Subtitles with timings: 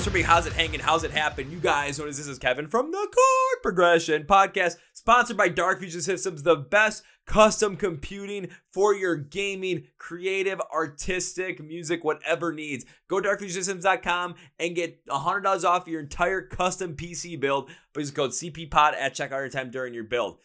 [0.00, 0.80] What's up, how's it hanging?
[0.80, 1.50] How's it happen?
[1.50, 6.00] You guys notice this is Kevin from the Chord Progression Podcast, sponsored by Dark Fusion
[6.00, 12.86] Systems, the best custom computing for your gaming, creative, artistic, music, whatever needs.
[13.08, 17.68] Go to darkfusionsystems.com and get $100 off your entire custom PC build.
[17.92, 20.38] Please code CPPOD at checkout anytime during your build.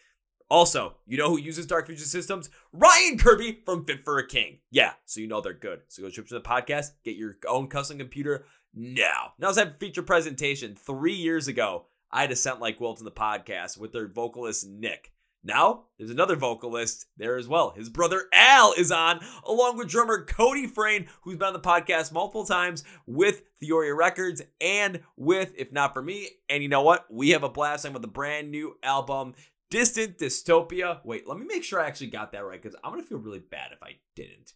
[0.49, 2.49] Also, you know who uses Dark Fusion Systems?
[2.73, 4.59] Ryan Kirby from Fit for a King.
[4.69, 5.79] Yeah, so you know they're good.
[5.87, 9.33] So go trip to the podcast, get your own custom computer now.
[9.39, 10.75] Now it's that feature presentation.
[10.75, 15.11] Three years ago, I had a Scent Like in the podcast with their vocalist Nick.
[15.45, 17.69] Now, there's another vocalist there as well.
[17.69, 22.11] His brother Al is on, along with drummer Cody Frayne, who's been on the podcast
[22.11, 26.29] multiple times with Theoria Records and with If Not For Me.
[26.49, 27.05] And you know what?
[27.11, 29.35] We have a blast time with a brand new album,
[29.69, 30.99] Distant Dystopia.
[31.03, 33.19] Wait, let me make sure I actually got that right because I'm going to feel
[33.19, 34.53] really bad if I didn't.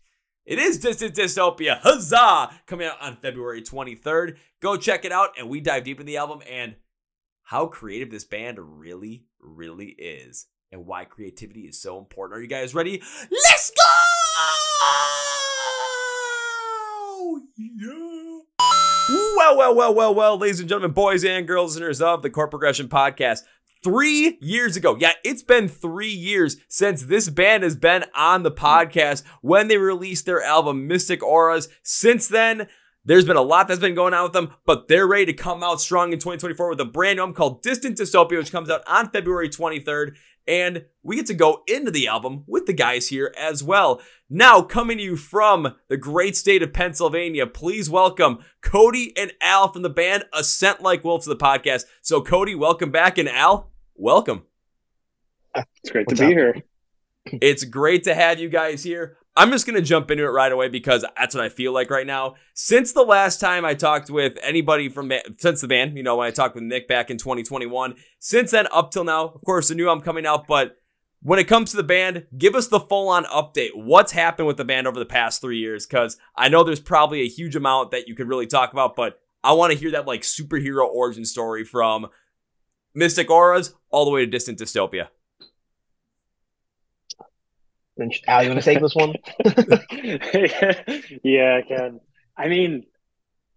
[0.49, 2.49] It is Distant Dystopia, huzzah!
[2.65, 4.37] Coming out on February 23rd.
[4.59, 6.73] Go check it out, and we dive deep in the album and
[7.43, 12.35] how creative this band really, really is and why creativity is so important.
[12.35, 12.99] Are you guys ready?
[13.29, 13.83] Let's go!
[17.55, 18.39] Yeah.
[19.37, 22.49] Well, well, well, well, well, ladies and gentlemen, boys and girls, listeners of the Chord
[22.49, 23.43] Progression Podcast.
[23.81, 24.97] Three years ago.
[24.99, 29.77] Yeah, it's been three years since this band has been on the podcast when they
[29.77, 31.69] released their album Mystic Auras.
[31.81, 32.67] Since then,
[33.05, 35.63] there's been a lot that's been going on with them, but they're ready to come
[35.63, 38.83] out strong in 2024 with a brand new album called Distant Dystopia, which comes out
[38.85, 40.15] on February 23rd.
[40.49, 44.01] And we get to go into the album with the guys here as well.
[44.31, 49.71] Now, coming to you from the great state of Pennsylvania, please welcome Cody and Al
[49.71, 51.83] from the band A Scent Like Wolves to the podcast.
[52.01, 54.41] So, Cody, welcome back, and Al, welcome.
[55.55, 56.37] It's great What's to be up?
[56.37, 56.63] here.
[57.25, 59.17] It's great to have you guys here.
[59.39, 61.89] I'm just going to jump into it right away because that's what I feel like
[61.89, 62.35] right now.
[62.55, 66.27] Since the last time I talked with anybody from since the band, you know, when
[66.27, 69.75] I talked with Nick back in 2021, since then up till now, of course, the
[69.75, 70.75] new album coming out, but
[71.21, 73.69] when it comes to the band, give us the full on update.
[73.75, 75.85] What's happened with the band over the past three years?
[75.85, 79.21] Because I know there's probably a huge amount that you could really talk about, but
[79.41, 82.07] I want to hear that like superhero origin story from
[82.93, 85.07] Mystic Auras all the way to Distant Dystopia.
[88.27, 89.13] Al, you want to take this one?
[91.23, 91.99] yeah, I can.
[92.37, 92.85] I mean,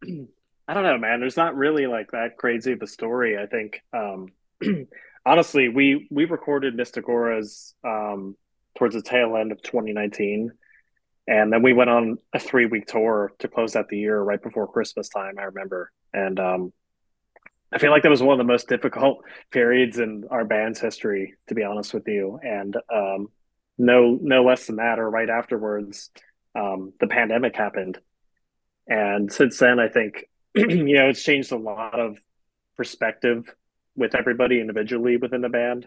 [0.69, 1.21] I don't know, man.
[1.21, 3.39] There's not really like that crazy of a story.
[3.39, 4.29] I think, um,
[5.27, 8.37] honestly, we we recorded Auras um,
[8.77, 10.51] towards the tail end of 2019,
[11.29, 14.43] and then we went on a three week tour to close out the year right
[14.43, 15.39] before Christmas time.
[15.39, 16.73] I remember, and um,
[17.73, 21.35] I feel like that was one of the most difficult periods in our band's history,
[21.49, 22.39] to be honest with you.
[22.43, 23.29] And um,
[23.82, 26.10] no no less than that or right afterwards
[26.54, 27.98] um, the pandemic happened.
[28.87, 32.19] And since then i think you know it's changed a lot of
[32.76, 33.53] perspective
[33.97, 35.87] with everybody individually within the band.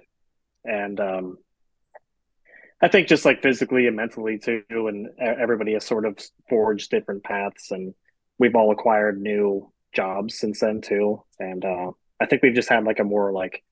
[0.63, 1.37] And um,
[2.81, 6.19] i think just like physically and mentally too and everybody has sort of
[6.49, 7.93] forged different paths and
[8.37, 11.23] we've all acquired new jobs since then too.
[11.39, 13.63] And uh, i think we've just had like a more like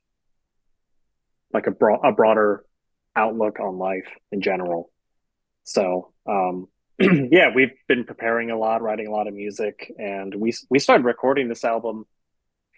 [1.54, 2.66] like a, a broader
[3.16, 4.92] outlook on life in general.
[5.64, 6.68] So, um,
[7.00, 11.06] yeah, we've been preparing a lot, writing a lot of music, and we we started
[11.06, 12.06] recording this album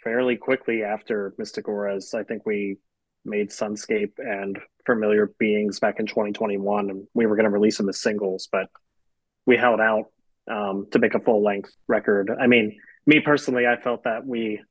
[0.04, 2.14] fairly quickly after Mystic Auras.
[2.14, 2.78] I think we
[3.26, 7.90] made Sunscape and Familiar Beings back in 2021, and we were going to release them
[7.90, 8.70] as singles, but
[9.46, 10.06] we held out
[10.50, 12.32] um, to make a full length record.
[12.40, 14.62] I mean, me personally, I felt that we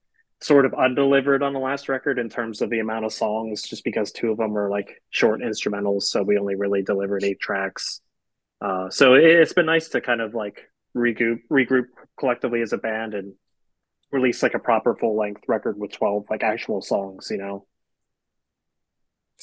[0.41, 3.84] sort of undelivered on the last record in terms of the amount of songs, just
[3.84, 6.03] because two of them were like short instrumentals.
[6.03, 8.00] So we only really delivered eight tracks.
[8.61, 10.61] Uh, so it, has been nice to kind of like
[10.97, 11.87] regroup, regroup
[12.19, 13.34] collectively as a band and
[14.12, 17.66] release like a proper full length record with 12 like actual songs, you know?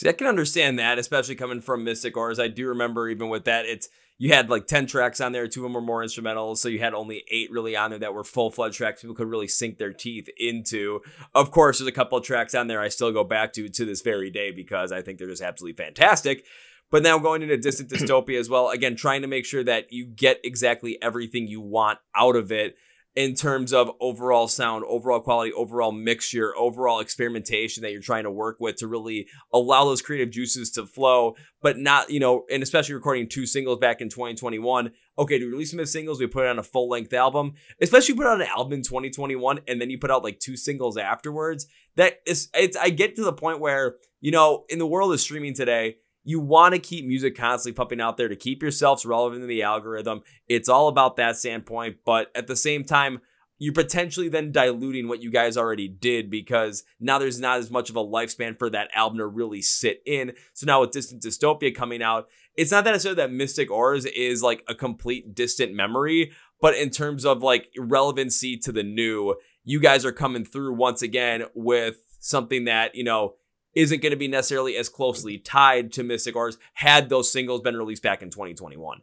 [0.01, 2.39] See, I can understand that, especially coming from Mystic Auras.
[2.39, 3.87] I do remember even with that, it's
[4.17, 6.57] you had like 10 tracks on there, two of them were more instrumentals.
[6.57, 9.29] So you had only eight really on there that were full fledged tracks people could
[9.29, 11.01] really sink their teeth into.
[11.35, 13.85] Of course, there's a couple of tracks on there I still go back to to
[13.85, 16.45] this very day because I think they're just absolutely fantastic.
[16.89, 20.07] But now going into Distant Dystopia as well, again, trying to make sure that you
[20.07, 22.75] get exactly everything you want out of it
[23.15, 28.31] in terms of overall sound, overall quality, overall mixture, overall experimentation that you're trying to
[28.31, 32.63] work with to really allow those creative juices to flow, but not, you know, and
[32.63, 34.91] especially recording two singles back in 2021.
[35.19, 38.15] Okay, to release them as singles, we put it on a full length album, especially
[38.15, 41.67] put out an album in 2021 and then you put out like two singles afterwards.
[41.97, 45.19] That is, it's, I get to the point where, you know, in the world of
[45.19, 49.41] streaming today, you want to keep music constantly pumping out there to keep yourselves relevant
[49.41, 50.21] in the algorithm.
[50.47, 51.97] It's all about that standpoint.
[52.05, 53.21] But at the same time,
[53.57, 57.91] you're potentially then diluting what you guys already did because now there's not as much
[57.91, 60.33] of a lifespan for that album to really sit in.
[60.53, 64.41] So now with Distant Dystopia coming out, it's not that necessarily that Mystic Auras is
[64.41, 69.79] like a complete distant memory, but in terms of like relevancy to the new, you
[69.79, 73.35] guys are coming through once again with something that, you know,
[73.73, 77.77] isn't going to be necessarily as closely tied to Mystic Auras had those singles been
[77.77, 79.01] released back in 2021.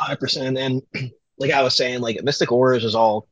[0.00, 0.58] 100%.
[0.58, 3.28] And like I was saying, like Mystic Auras is all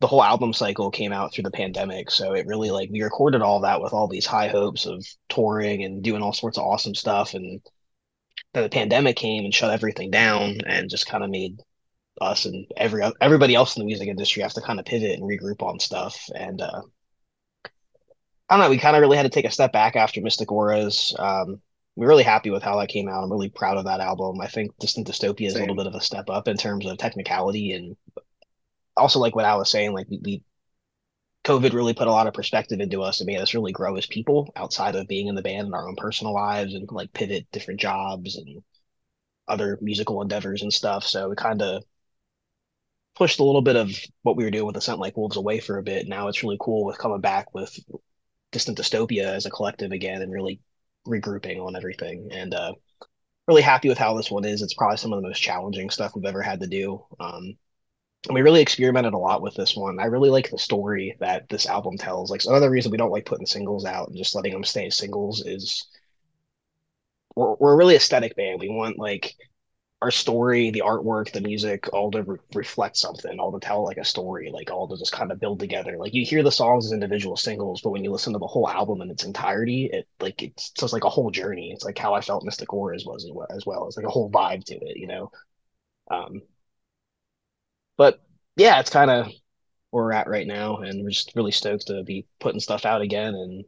[0.00, 2.10] the whole album cycle came out through the pandemic.
[2.10, 5.84] So it really like we recorded all that with all these high hopes of touring
[5.84, 7.34] and doing all sorts of awesome stuff.
[7.34, 7.60] And
[8.54, 11.60] then the pandemic came and shut everything down and just kind of made
[12.20, 15.22] us and every everybody else in the music industry have to kind of pivot and
[15.22, 16.28] regroup on stuff.
[16.34, 16.82] And uh
[18.50, 20.50] I don't know, we kind of really had to take a step back after Mystic
[20.50, 21.14] Auras.
[21.16, 21.60] Um,
[21.94, 23.22] we're really happy with how that came out.
[23.22, 24.40] I'm really proud of that album.
[24.40, 25.62] I think Distant Dystopia is Same.
[25.62, 27.96] a little bit of a step up in terms of technicality and
[28.96, 30.42] also like what I was saying, like we, we
[31.44, 34.06] COVID really put a lot of perspective into us and made us really grow as
[34.06, 37.46] people outside of being in the band and our own personal lives and like pivot
[37.52, 38.62] different jobs and
[39.46, 41.04] other musical endeavors and stuff.
[41.04, 41.84] So we kind of
[43.14, 43.90] pushed a little bit of
[44.22, 46.08] what we were doing with the Scent Like Wolves away for a bit.
[46.08, 47.78] Now it's really cool with coming back with
[48.52, 50.60] Distant Dystopia as a collective again and really
[51.06, 52.72] regrouping on everything and uh,
[53.46, 54.62] really happy with how this one is.
[54.62, 57.04] It's probably some of the most challenging stuff we've ever had to do.
[57.18, 57.56] Um,
[58.28, 59.98] and we really experimented a lot with this one.
[59.98, 62.30] I really like the story that this album tells.
[62.30, 64.86] Like, so another reason we don't like putting singles out and just letting them stay
[64.86, 65.86] as singles is
[67.34, 68.60] we're, we're a really aesthetic band.
[68.60, 69.34] We want like
[70.02, 73.98] our story, the artwork, the music, all to re- reflect something, all to tell like
[73.98, 75.98] a story, like all to just kind of build together.
[75.98, 78.68] Like you hear the songs as individual singles, but when you listen to the whole
[78.68, 81.70] album in its entirety, it like it's just like a whole journey.
[81.72, 83.24] It's like how I felt Mystic Auras was
[83.54, 83.86] as well.
[83.86, 85.30] It's like a whole vibe to it, you know.
[86.10, 86.42] Um,
[87.96, 88.20] but
[88.56, 89.26] yeah, it's kind of
[89.90, 93.02] where we're at right now, and we're just really stoked to be putting stuff out
[93.02, 93.64] again and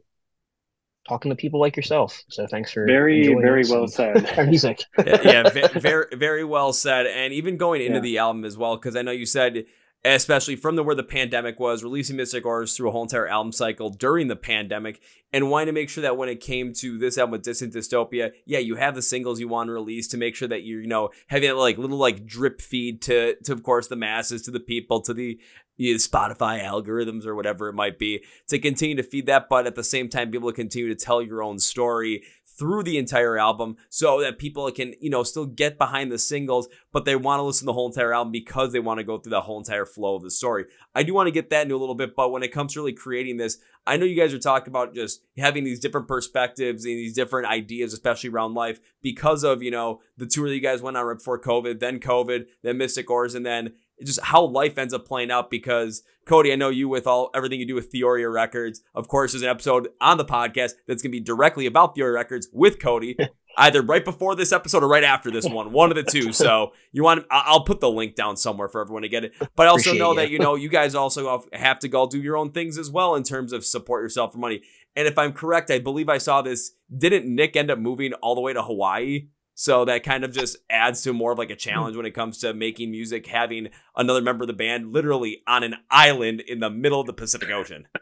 [1.07, 2.23] talking to people like yourself.
[2.29, 4.25] So thanks for very very well said.
[4.47, 4.83] music.
[5.05, 8.01] yeah, yeah, very very well said, and even going into yeah.
[8.01, 9.65] the album as well, because I know you said
[10.05, 13.51] especially from the where the pandemic was, releasing Mystic Auras through a whole entire album
[13.51, 15.01] cycle during the pandemic,
[15.31, 18.31] and wanting to make sure that when it came to this album with Distant Dystopia,
[18.45, 20.87] yeah, you have the singles you want to release to make sure that you're, you
[20.87, 24.51] know, having that like little like drip feed to to of course the masses, to
[24.51, 25.39] the people, to the
[25.77, 29.65] you know, Spotify algorithms or whatever it might be, to continue to feed that, but
[29.65, 32.23] at the same time be able to continue to tell your own story
[32.57, 36.67] through the entire album so that people can, you know, still get behind the singles,
[36.91, 39.17] but they want to listen to the whole entire album because they want to go
[39.17, 40.65] through the whole entire flow of the story.
[40.93, 42.79] I do want to get that into a little bit, but when it comes to
[42.79, 46.85] really creating this, I know you guys are talking about just having these different perspectives
[46.85, 50.61] and these different ideas, especially around life, because of, you know, the tour that you
[50.61, 53.73] guys went on right before COVID, then COVID, then Mystic Auras, and then
[54.03, 57.59] just how life ends up playing out because Cody, I know you with all everything
[57.59, 58.81] you do with Theoria Records.
[58.95, 62.47] Of course, there's an episode on the podcast that's gonna be directly about Theoria Records
[62.53, 63.17] with Cody,
[63.57, 66.31] either right before this episode or right after this one, one of the two.
[66.43, 69.33] So you want I'll put the link down somewhere for everyone to get it.
[69.55, 70.15] But I also Appreciate know you.
[70.17, 73.15] that you know you guys also have to go do your own things as well
[73.15, 74.61] in terms of support yourself for money.
[74.95, 76.71] And if I'm correct, I believe I saw this.
[76.95, 80.57] Didn't Nick end up moving all the way to Hawaii so that kind of just
[80.69, 84.21] adds to more of like a challenge when it comes to making music, having another
[84.21, 87.87] member of the band literally on an island in the middle of the Pacific Ocean.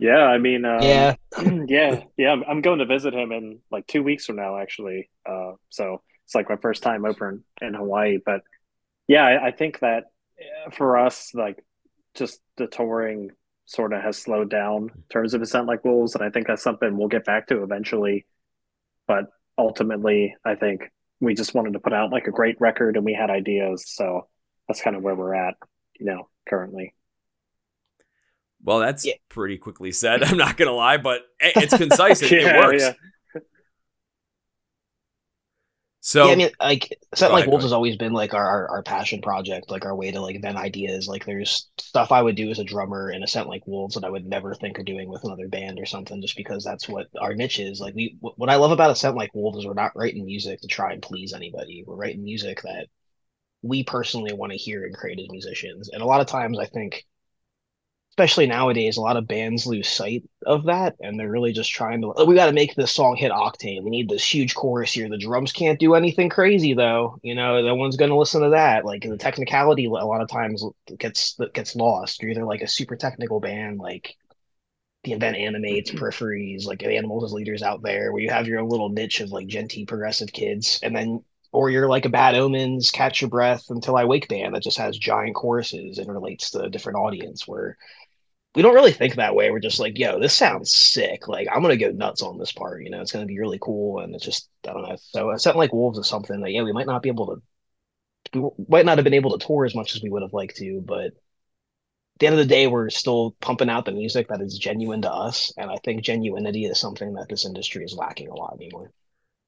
[0.00, 1.14] Yeah, I mean, um, yeah,
[1.68, 2.34] yeah, yeah.
[2.48, 5.10] I'm going to visit him in like two weeks from now, actually.
[5.28, 8.16] Uh, so it's like my first time over in, in Hawaii.
[8.24, 8.40] But
[9.08, 10.04] yeah, I, I think that
[10.40, 11.62] uh, for us, like,
[12.14, 13.32] just the touring
[13.66, 16.46] sort of has slowed down in terms of A Scent Like Wolves, and I think
[16.46, 18.24] that's something we'll get back to eventually.
[19.06, 19.26] But
[19.60, 20.90] ultimately, I think
[21.20, 23.84] we just wanted to put out like a great record and we had ideas.
[23.86, 24.26] So
[24.66, 25.54] that's kind of where we're at,
[25.98, 26.94] you know, currently.
[28.62, 29.14] Well, that's yeah.
[29.28, 30.22] pretty quickly said.
[30.24, 32.22] I'm not gonna lie, but eh, it's concise.
[32.22, 32.82] It, yeah, it works.
[32.82, 32.92] Yeah.
[36.02, 38.82] So yeah, I mean, like Set Like Wolves has always been like our, our, our
[38.82, 41.06] passion project, like our way to like vent ideas.
[41.06, 44.04] Like there's stuff I would do as a drummer in A Scent Like Wolves that
[44.04, 47.08] I would never think of doing with another band or something, just because that's what
[47.20, 47.80] our niche is.
[47.80, 50.62] Like we, what I love about A Scent Like Wolves is we're not writing music
[50.62, 51.84] to try and please anybody.
[51.86, 52.86] We're writing music that
[53.60, 55.90] we personally want to hear and create as musicians.
[55.92, 57.04] And a lot of times, I think
[58.10, 62.02] especially nowadays, a lot of bands lose sight of that, and they're really just trying
[62.02, 62.12] to.
[62.16, 63.82] Oh, we got to make this song hit octane.
[63.82, 65.08] We need this huge chorus here.
[65.08, 67.18] The drums can't do anything crazy though.
[67.22, 68.84] You know, no one's going to listen to that.
[68.84, 70.64] Like the technicality, a lot of times
[70.98, 72.20] gets gets lost.
[72.20, 74.16] You're either like a super technical band, like
[75.04, 76.04] the event animates mm-hmm.
[76.04, 79.30] peripheries, like animals as leaders out there, where you have your own little niche of
[79.30, 83.70] like djenty progressive kids, and then or you're like a Bad Omens, Catch Your Breath
[83.70, 87.46] Until I Wake band that just has giant choruses and relates to a different audience.
[87.46, 87.76] Where
[88.54, 89.50] we don't really think that way.
[89.50, 91.28] We're just like, yo, this sounds sick.
[91.28, 92.82] Like I'm gonna go nuts on this part.
[92.82, 94.96] You know, it's gonna be really cool, and it's just I don't know.
[94.98, 97.42] So something like Wolves is something that yeah, we might not be able to.
[98.34, 100.56] We might not have been able to tour as much as we would have liked
[100.56, 101.12] to, but at
[102.18, 105.12] the end of the day, we're still pumping out the music that is genuine to
[105.12, 108.92] us, and I think genuinity is something that this industry is lacking a lot anymore.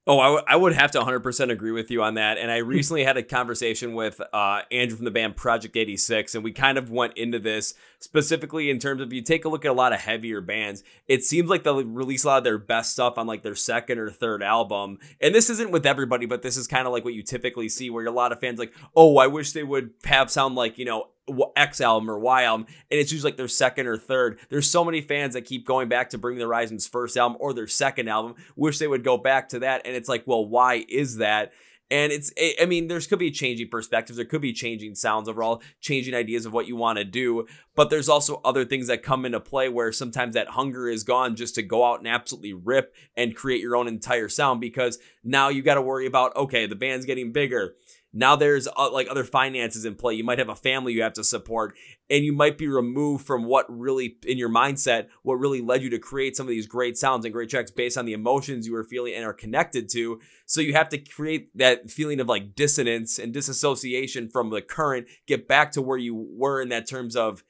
[0.05, 2.37] Oh, I, w- I would have to 100% agree with you on that.
[2.37, 6.43] And I recently had a conversation with uh, Andrew from the band Project 86, and
[6.43, 9.71] we kind of went into this specifically in terms of you take a look at
[9.71, 10.83] a lot of heavier bands.
[11.07, 13.99] It seems like they'll release a lot of their best stuff on like their second
[13.99, 14.99] or third album.
[15.21, 17.89] And this isn't with everybody, but this is kind of like what you typically see
[17.89, 20.85] where a lot of fans like, oh, I wish they would have sound like, you
[20.85, 21.11] know,
[21.57, 24.39] X album or Y album, and it's usually like their second or third.
[24.49, 27.53] There's so many fans that keep going back to Bring the Horizon's first album or
[27.53, 28.35] their second album.
[28.57, 31.53] Wish they would go back to that, and it's like, well, why is that?
[31.93, 34.17] And it's, I mean, there's could be changing perspectives.
[34.17, 37.47] There could be changing sounds overall, changing ideas of what you want to do.
[37.75, 41.37] But there's also other things that come into play where sometimes that hunger is gone
[41.37, 45.51] just to go out and absolutely rip and create your own entire sound because now
[45.51, 47.75] you got to worry about, okay, the band's getting bigger
[48.13, 50.15] now there's uh, like other finances in play.
[50.15, 51.75] You might have a family you have to support,
[52.11, 55.91] and you might be removed from what really, in your mindset, what really led you
[55.91, 58.73] to create some of these great sounds and great tracks based on the emotions you
[58.73, 60.21] were feeling and are connected to.
[60.47, 65.07] So you have to create that feeling of like dissonance and disassociation from the current,
[65.27, 67.43] get back to where you were in that terms of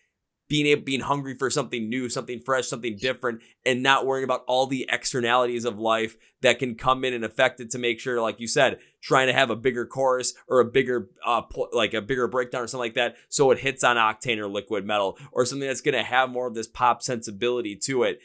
[0.53, 4.45] being able, being hungry for something new, something fresh, something different, and not worrying about
[4.47, 8.21] all the externalities of life that can come in and affect it to make sure,
[8.21, 11.95] like you said, trying to have a bigger chorus or a bigger, uh, pl- like
[11.95, 15.17] a bigger breakdown or something like that, so it hits on octane or liquid metal
[15.33, 18.21] or something that's going to have more of this pop sensibility to it.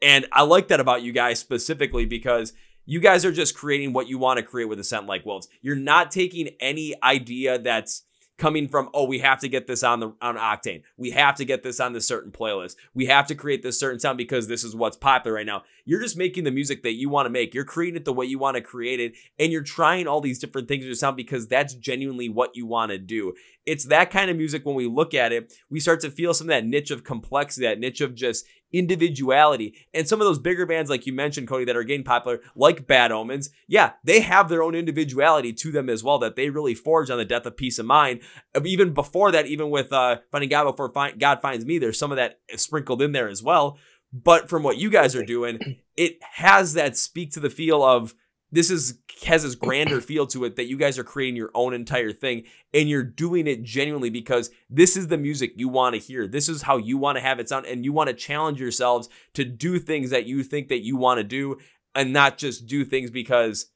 [0.00, 2.52] And I like that about you guys specifically because
[2.86, 5.48] you guys are just creating what you want to create with a scent like Wolves.
[5.62, 8.04] You're not taking any idea that's
[8.38, 10.82] coming from oh we have to get this on the on octane.
[10.96, 12.76] We have to get this on this certain playlist.
[12.94, 15.62] We have to create this certain sound because this is what's popular right now.
[15.84, 17.54] You're just making the music that you want to make.
[17.54, 20.38] You're creating it the way you want to create it and you're trying all these
[20.38, 23.34] different things with sound because that's genuinely what you want to do.
[23.64, 26.46] It's that kind of music when we look at it we start to feel some
[26.46, 29.74] of that niche of complexity that niche of just individuality.
[29.92, 32.86] And some of those bigger bands, like you mentioned, Cody, that are getting popular, like
[32.86, 36.74] Bad Omens, yeah, they have their own individuality to them as well that they really
[36.74, 38.20] forged on the Death of Peace of Mind.
[38.64, 42.16] Even before that, even with uh, Finding God Before God Finds Me, there's some of
[42.16, 43.78] that sprinkled in there as well.
[44.12, 48.14] But from what you guys are doing, it has that speak to the feel of
[48.52, 51.74] this is has this grander feel to it that you guys are creating your own
[51.74, 56.00] entire thing and you're doing it genuinely because this is the music you want to
[56.00, 56.28] hear.
[56.28, 59.08] This is how you want to have it sound and you want to challenge yourselves
[59.34, 61.58] to do things that you think that you want to do
[61.94, 63.66] and not just do things because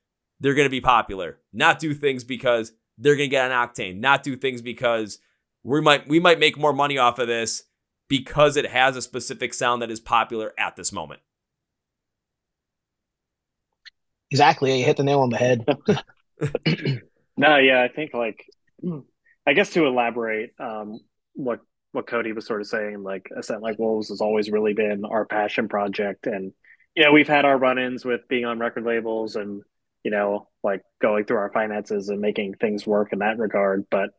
[0.40, 1.38] they're going to be popular.
[1.52, 3.98] Not do things because they're going to get an octane.
[3.98, 5.18] Not do things because
[5.62, 7.64] we might we might make more money off of this
[8.08, 11.20] because it has a specific sound that is popular at this moment.
[14.30, 14.78] Exactly.
[14.78, 15.64] You hit the nail on the head.
[17.36, 18.44] no, yeah, I think like
[19.46, 21.00] I guess to elaborate um,
[21.34, 21.60] what
[21.92, 25.04] what Cody was sort of saying, like A Scent Like Wolves has always really been
[25.04, 26.52] our passion project, and
[26.94, 29.62] you know we've had our run-ins with being on record labels and
[30.02, 34.10] you know like going through our finances and making things work in that regard, but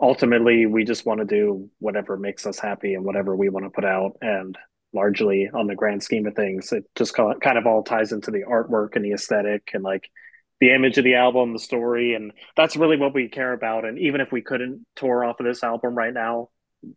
[0.00, 3.70] ultimately we just want to do whatever makes us happy and whatever we want to
[3.70, 4.56] put out and
[4.92, 6.72] largely on the grand scheme of things.
[6.72, 10.08] It just kind of all ties into the artwork and the aesthetic and like
[10.60, 13.84] the image of the album, the story, and that's really what we care about.
[13.84, 16.48] And even if we couldn't tour off of this album right now,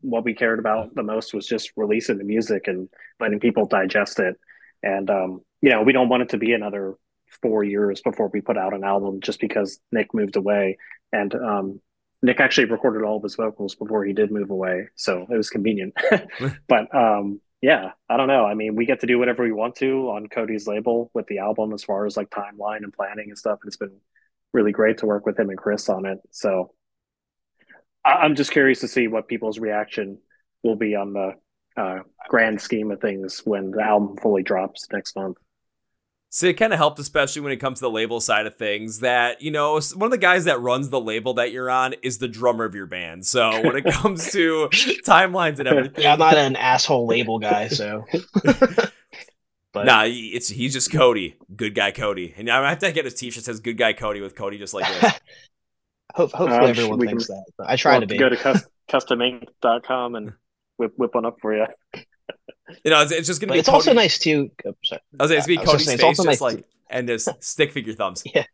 [0.02, 4.20] what we cared about the most was just releasing the music and letting people digest
[4.20, 4.36] it.
[4.84, 6.96] And um, you know, we don't want it to be another
[7.42, 10.78] four years before we put out an album just because Nick moved away.
[11.12, 11.82] And um,
[12.22, 15.50] Nick actually recorded all of his vocals before he did move away, so it was
[15.50, 15.94] convenient.
[16.68, 18.46] but um, yeah, I don't know.
[18.46, 21.40] I mean, we get to do whatever we want to on Cody's label with the
[21.40, 23.60] album as far as like timeline and planning and stuff.
[23.62, 24.00] And it's been
[24.52, 26.20] really great to work with him and Chris on it.
[26.32, 26.74] So
[28.04, 30.18] I- am just curious to see what people's reaction
[30.64, 31.34] will be on the
[31.78, 35.38] uh, grand scheme of things when the album fully drops next month.
[36.34, 39.02] So it kind of helped, especially when it comes to the label side of things,
[39.02, 42.20] that, you know, one of the guys that runs the label that you're on is
[42.20, 43.26] the drummer of your band.
[43.26, 44.70] So when it comes to
[45.06, 46.02] timelines and everything.
[46.02, 48.06] Yeah, I'm not an asshole label guy, so.
[49.74, 53.12] but nah, it's he's just Cody, good guy Cody, and I have to get a
[53.12, 55.12] T-shirt says "Good guy Cody" with Cody just like this.
[56.16, 57.66] Hope, hopefully, uh, everyone thinks can, that.
[57.70, 58.18] I try to be.
[58.18, 60.32] Go to customink.com and
[60.78, 61.66] whip whip one up for you.
[62.84, 63.60] You know, it's, it's just gonna but be.
[63.60, 63.76] It's Cody.
[63.76, 64.52] also nice too.
[64.66, 65.02] Oh, I was saying,
[65.40, 68.24] it's gonna be Cody's face, just nice like, and just stick figure thumbs.
[68.26, 68.46] Yeah.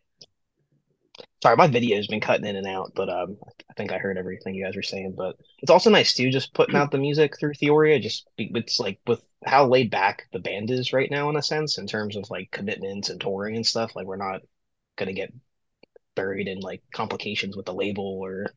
[1.43, 3.37] Sorry, my video has been cutting in and out, but um,
[3.69, 5.13] I think I heard everything you guys were saying.
[5.15, 8.01] But it's also nice too, just putting out the music through Theoria.
[8.01, 11.43] Just be, it's like with how laid back the band is right now, in a
[11.43, 13.95] sense, in terms of like commitments and touring and stuff.
[13.95, 14.41] Like we're not
[14.95, 15.31] gonna get
[16.15, 18.47] buried in like complications with the label or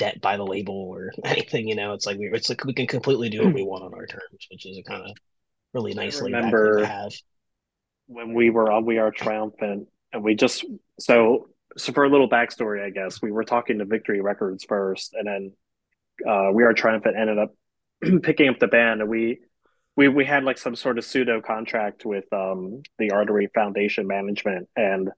[0.00, 1.68] debt by the label or anything.
[1.68, 3.94] You know, it's like we it's like we can completely do what we want on
[3.94, 5.16] our terms, which is a kind of
[5.72, 7.12] really nice thing remember- to have.
[8.06, 10.64] when we were on We Are Triumphant, and we just
[10.98, 15.14] so so for a little backstory, I guess we were talking to Victory Records first,
[15.14, 15.52] and then
[16.28, 17.54] uh, We Are Triumphant ended up
[18.22, 19.38] picking up the band, and we
[19.96, 24.68] we we had like some sort of pseudo contract with um, the Artery Foundation management,
[24.74, 25.10] and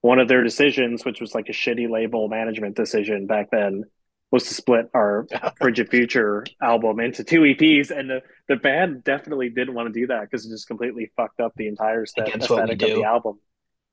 [0.00, 3.82] one of their decisions, which was like a shitty label management decision back then,
[4.30, 5.26] was to split our
[5.60, 10.06] Frigid Future album into two EPs, and the, the band definitely didn't want to do
[10.08, 12.96] that because it just completely fucked up the entire aesthetic Against what we aesthetic of
[12.98, 13.38] the album.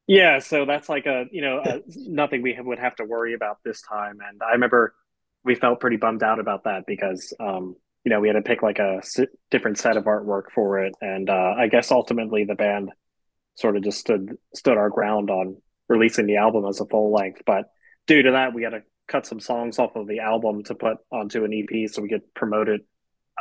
[0.08, 3.60] Yeah, so that's like a you know a, nothing we would have to worry about
[3.63, 4.94] this time, and I remember
[5.44, 8.62] we felt pretty bummed out about that because um you know we had to pick
[8.62, 9.20] like a s-
[9.51, 12.92] different set of artwork for it, and uh, I guess ultimately the band
[13.56, 17.42] sort of just stood stood our ground on releasing the album as a full length,
[17.46, 17.65] but
[18.06, 20.97] due to that we had to cut some songs off of the album to put
[21.12, 22.81] onto an EP so we could promote it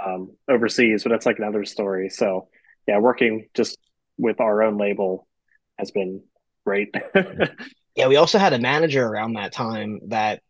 [0.04, 1.02] um, overseas.
[1.02, 2.10] But that's like another story.
[2.10, 2.48] So
[2.86, 3.78] yeah, working just
[4.18, 5.26] with our own label
[5.78, 6.22] has been
[6.64, 6.94] great.
[7.94, 10.42] Yeah, we also had a manager around that time that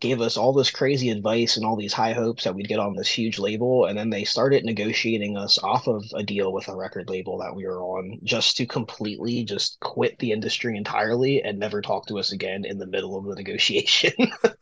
[0.00, 2.94] gave us all this crazy advice and all these high hopes that we'd get on
[2.94, 3.86] this huge label.
[3.86, 7.54] And then they started negotiating us off of a deal with a record label that
[7.54, 12.18] we were on just to completely just quit the industry entirely and never talk to
[12.18, 14.12] us again in the middle of the negotiation.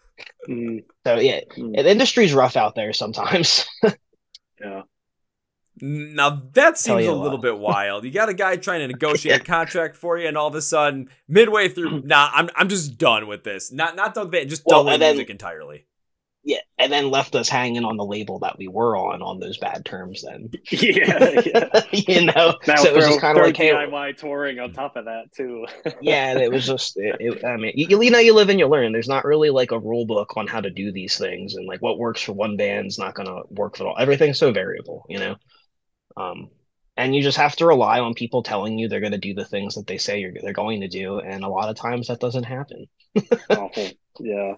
[0.48, 3.66] Mm, so yeah, mm, the industry's rough out there sometimes.
[4.60, 4.82] yeah.
[5.82, 8.04] Now that seems a little bit wild.
[8.04, 10.62] You got a guy trying to negotiate a contract for you, and all of a
[10.62, 13.72] sudden, midway through, nah, I'm I'm just done with this.
[13.72, 15.86] Not not done with it, just Well, done with and then- music entirely.
[16.42, 19.58] yeah, and then left us hanging on the label that we were on on those
[19.58, 20.22] bad terms.
[20.22, 21.82] Then Yeah, yeah.
[21.92, 24.72] you know, Now so it was throw, just kind of like, hey, DIY touring on
[24.72, 25.66] top of that too.
[26.00, 28.58] yeah, and it was just, it, it- I mean, you, you know, you live and
[28.58, 28.92] you learn.
[28.92, 31.82] There's not really like a rule book on how to do these things, and like
[31.82, 33.96] what works for one band's not gonna work for all.
[33.98, 35.36] Everything's so variable, you know.
[36.20, 36.50] Um,
[36.96, 39.74] and you just have to rely on people telling you they're gonna do the things
[39.74, 42.44] that they say you're they're going to do, and a lot of times that doesn't
[42.44, 42.86] happen.
[43.50, 43.88] Awful.
[44.22, 44.54] Yeah.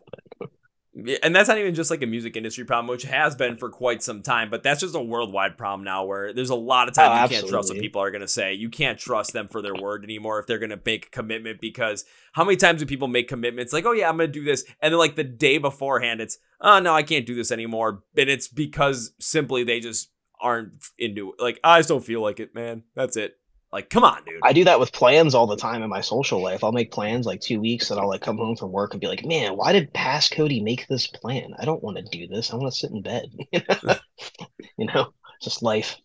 [0.94, 3.70] Yeah, And that's not even just like a music industry problem, which has been for
[3.70, 6.94] quite some time, but that's just a worldwide problem now where there's a lot of
[6.94, 8.52] times Oh, you can't trust what people are going to say.
[8.52, 11.60] You can't trust them for their word anymore if they're going to make a commitment
[11.60, 14.44] because how many times do people make commitments like, oh yeah, I'm going to do
[14.44, 14.64] this.
[14.80, 18.02] And then like the day beforehand, it's, oh no, I can't do this anymore.
[18.16, 20.10] And it's because simply they just
[20.42, 21.40] aren't into it.
[21.40, 22.82] Like, I just don't feel like it, man.
[22.94, 23.36] That's it.
[23.72, 24.40] Like, come on, dude.
[24.42, 26.62] I do that with plans all the time in my social life.
[26.62, 29.06] I'll make plans like two weeks, and I'll like come home from work and be
[29.06, 31.54] like, "Man, why did past Cody make this plan?
[31.58, 32.52] I don't want to do this.
[32.52, 33.30] I want to sit in bed."
[34.76, 35.96] you know, just life.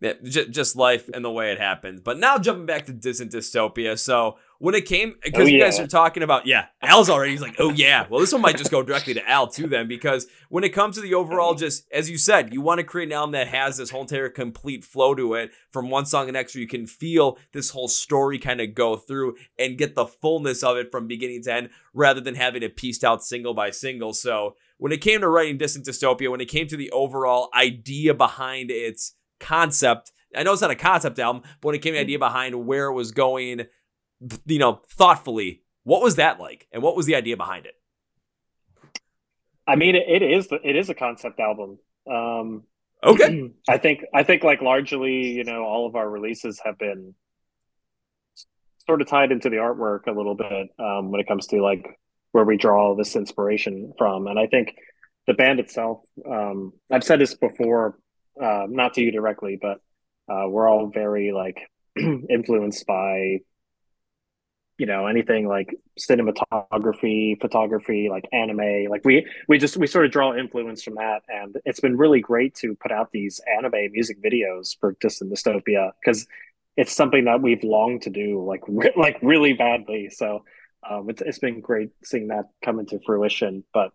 [0.00, 2.00] Yeah, just, just life and the way it happens.
[2.00, 3.96] But now jumping back to Distant Dystopia.
[3.96, 7.42] So when it came, because Oh, you guys are talking about, yeah, Al's already, he's
[7.42, 8.06] like, oh yeah.
[8.08, 10.94] Well, this one might just go directly to Al too then, because when it comes
[10.94, 13.76] to the overall, just as you said, you want to create an album that has
[13.76, 16.86] this whole entire complete flow to it from one song to next, where you can
[16.86, 21.08] feel this whole story kind of go through and get the fullness of it from
[21.08, 24.12] beginning to end, rather than having it pieced out single by single.
[24.12, 28.14] So when it came to writing Distant Dystopia, when it came to the overall idea
[28.14, 30.12] behind its concept.
[30.34, 32.64] I know it's not a concept album, but when it came to the idea behind
[32.64, 33.66] where it was going,
[34.46, 36.66] you know, thoughtfully, what was that like?
[36.72, 37.74] And what was the idea behind it?
[39.66, 41.78] I mean, it, is it is a concept album.
[42.10, 42.64] Um,
[43.04, 43.50] Okay.
[43.68, 47.14] I think I think like largely, you know, all of our releases have been
[48.86, 51.98] sort of tied into the artwork a little bit um, when it comes to like
[52.32, 54.26] where we draw this inspiration from.
[54.26, 54.74] And I think
[55.26, 57.98] the band itself, um, I've said this before,
[58.42, 59.78] uh, not to you directly, but
[60.32, 61.58] uh, we're all very like
[61.96, 63.38] influenced by
[64.78, 70.10] you know anything like cinematography photography like anime like we we just we sort of
[70.10, 71.22] draw influence from that.
[71.28, 75.92] And it's been really great to put out these anime music videos for distant dystopia
[76.00, 76.26] because
[76.76, 80.08] it's something that we've longed to do like re- like really badly.
[80.10, 80.44] So
[80.88, 83.64] um, it's, it's been great seeing that come into fruition.
[83.72, 83.92] But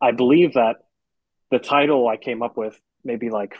[0.00, 0.76] i believe that
[1.50, 3.54] the title i came up with maybe like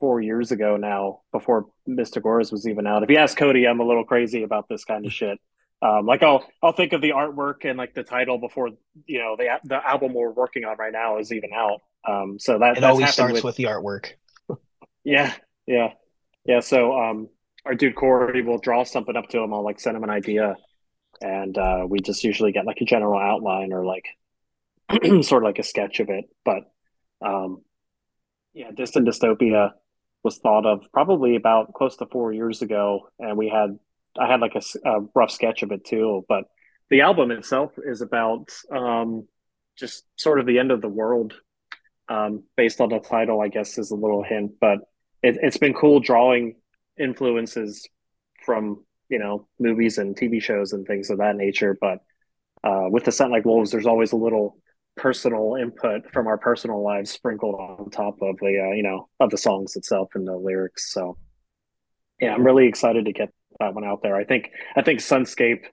[0.00, 3.02] four years ago now, before Mystic Auras was even out.
[3.02, 5.38] If you ask Cody, I'm a little crazy about this kind of shit.
[5.80, 8.70] Um, like I'll I'll think of the artwork and like the title before
[9.06, 11.82] you know the the album we're working on right now is even out.
[12.06, 14.10] Um, so that It always starts with, with the artwork.
[15.04, 15.32] yeah
[15.66, 15.92] yeah
[16.44, 16.60] yeah.
[16.60, 17.28] So um,
[17.64, 19.54] our dude Corey will draw something up to him.
[19.54, 20.56] I'll like send him an idea,
[21.20, 24.06] and uh, we just usually get like a general outline or like
[25.22, 26.24] sort of like a sketch of it.
[26.44, 26.64] But
[27.24, 27.62] um,
[28.52, 29.72] yeah, Distant Dystopia
[30.28, 33.78] was thought of probably about close to four years ago, and we had
[34.20, 36.26] I had like a, a rough sketch of it too.
[36.28, 36.44] But
[36.90, 39.26] the album itself is about um,
[39.78, 41.32] just sort of the end of the world,
[42.10, 43.40] um, based on the title.
[43.40, 44.80] I guess is a little hint, but
[45.22, 46.56] it, it's been cool drawing
[47.00, 47.88] influences
[48.44, 51.78] from you know movies and TV shows and things of that nature.
[51.80, 52.00] But
[52.62, 54.58] uh, with the Scent Like Wolves, there's always a little
[54.98, 59.30] personal input from our personal lives sprinkled on top of the uh, you know of
[59.30, 60.92] the songs itself and the lyrics.
[60.92, 61.16] So
[62.20, 64.16] yeah, I'm really excited to get that one out there.
[64.16, 65.64] I think I think Sunscape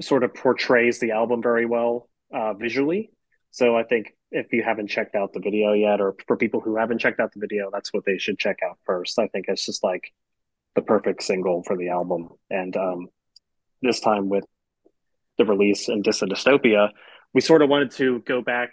[0.00, 3.10] sort of portrays the album very well uh, visually.
[3.50, 6.76] So I think if you haven't checked out the video yet, or for people who
[6.76, 9.18] haven't checked out the video, that's what they should check out first.
[9.18, 10.12] I think it's just like
[10.74, 12.28] the perfect single for the album.
[12.50, 13.08] And um,
[13.80, 14.44] this time with
[15.38, 16.90] the release in Distant Dystopia,
[17.36, 18.70] we sort of wanted to go back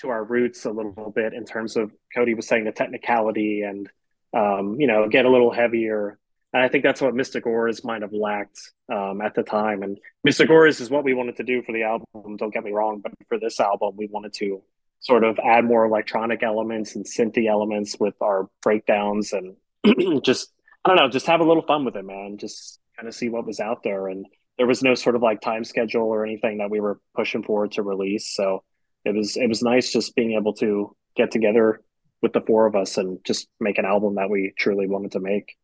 [0.00, 3.88] to our roots a little bit in terms of Cody was saying the technicality and
[4.36, 6.18] um, you know get a little heavier.
[6.52, 8.58] And I think that's what Mystic Auras might have lacked
[8.92, 9.84] um, at the time.
[9.84, 12.36] And Mystic Auras is what we wanted to do for the album.
[12.36, 14.60] Don't get me wrong, but for this album, we wanted to
[14.98, 19.54] sort of add more electronic elements and synthy elements with our breakdowns and
[20.24, 20.52] just
[20.84, 22.38] I don't know, just have a little fun with it, man.
[22.38, 24.26] Just kind of see what was out there and
[24.58, 27.72] there was no sort of like time schedule or anything that we were pushing forward
[27.72, 28.34] to release.
[28.34, 28.62] So
[29.04, 31.80] it was it was nice just being able to get together
[32.22, 35.20] with the four of us and just make an album that we truly wanted to
[35.20, 35.54] make.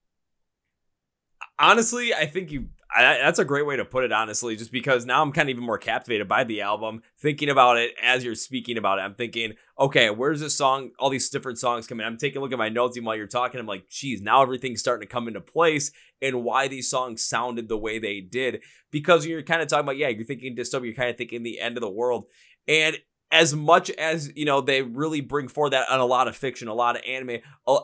[1.59, 5.07] Honestly, I think you I, that's a great way to put it, honestly, just because
[5.07, 7.03] now I'm kind of even more captivated by the album.
[7.21, 10.91] Thinking about it as you're speaking about it, I'm thinking, okay, where's this song?
[10.99, 12.05] All these different songs coming.
[12.05, 13.61] I'm taking a look at my notes even while you're talking.
[13.61, 17.69] I'm like, geez, now everything's starting to come into place and why these songs sounded
[17.69, 18.63] the way they did.
[18.91, 21.61] Because you're kind of talking about, yeah, you're thinking dystopia, you're kind of thinking the
[21.61, 22.27] end of the world.
[22.67, 22.99] And
[23.33, 26.69] as much as you know they really bring forth that on a lot of fiction
[26.69, 27.39] a lot of anime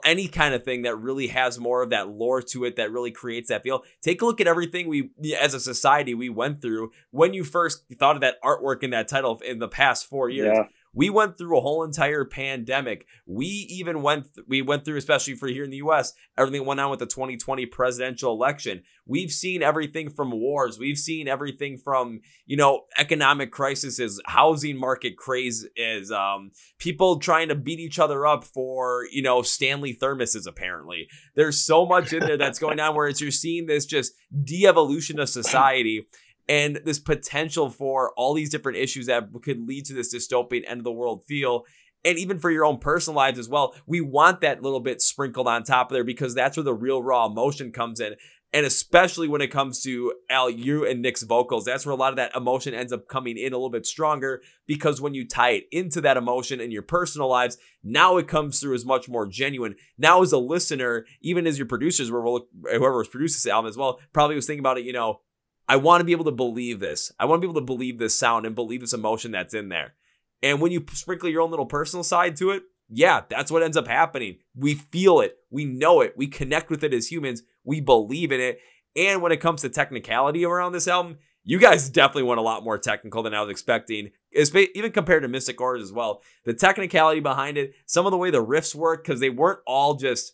[0.04, 3.11] any kind of thing that really has more of that lore to it that really
[3.11, 6.90] creates that feel take a look at everything we as a society we went through
[7.11, 10.56] when you first thought of that artwork in that title in the past four years
[10.56, 10.64] yeah.
[10.96, 13.06] We went through a whole entire pandemic.
[13.26, 16.80] We even went th- we went through, especially for here in the U.S., everything went
[16.80, 18.82] on with the 2020 presidential election.
[19.04, 20.78] We've seen everything from wars.
[20.78, 27.48] We've seen everything from you know economic crises, housing market craze, is um, people trying
[27.48, 30.46] to beat each other up for you know Stanley thermoses.
[30.46, 34.14] Apparently, there's so much in there that's going on where it's you're seeing this just
[34.42, 36.06] de-evolution of society
[36.48, 40.78] and this potential for all these different issues that could lead to this dystopian end
[40.78, 41.64] of the world feel
[42.04, 45.48] and even for your own personal lives as well we want that little bit sprinkled
[45.48, 48.14] on top of there because that's where the real raw emotion comes in
[48.52, 52.12] and especially when it comes to Al, you and Nick's vocals, that's where a lot
[52.12, 55.50] of that emotion ends up coming in a little bit stronger because when you tie
[55.50, 59.26] it into that emotion in your personal lives, now it comes through as much more
[59.26, 59.74] genuine.
[59.98, 64.00] Now, as a listener, even as your producers whoever was producing this album as well,
[64.12, 65.20] probably was thinking about it, you know,
[65.68, 67.12] I want to be able to believe this.
[67.18, 69.68] I want to be able to believe this sound and believe this emotion that's in
[69.68, 69.94] there.
[70.42, 73.76] And when you sprinkle your own little personal side to it, yeah, that's what ends
[73.76, 74.37] up happening.
[74.55, 78.40] We feel it, we know it, we connect with it as humans, we believe in
[78.40, 78.61] it.
[78.94, 82.64] And when it comes to technicality around this album, you guys definitely went a lot
[82.64, 86.22] more technical than I was expecting, even compared to Mystic Auras as well.
[86.44, 89.94] The technicality behind it, some of the way the riffs work, because they weren't all
[89.94, 90.33] just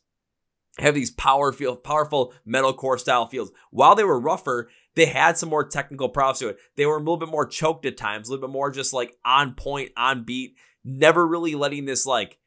[0.79, 3.53] have these power feel, powerful metalcore style feels.
[3.71, 6.59] While they were rougher, they had some more technical prowess to it.
[6.77, 9.17] They were a little bit more choked at times, a little bit more just like
[9.25, 12.39] on point, on beat, never really letting this like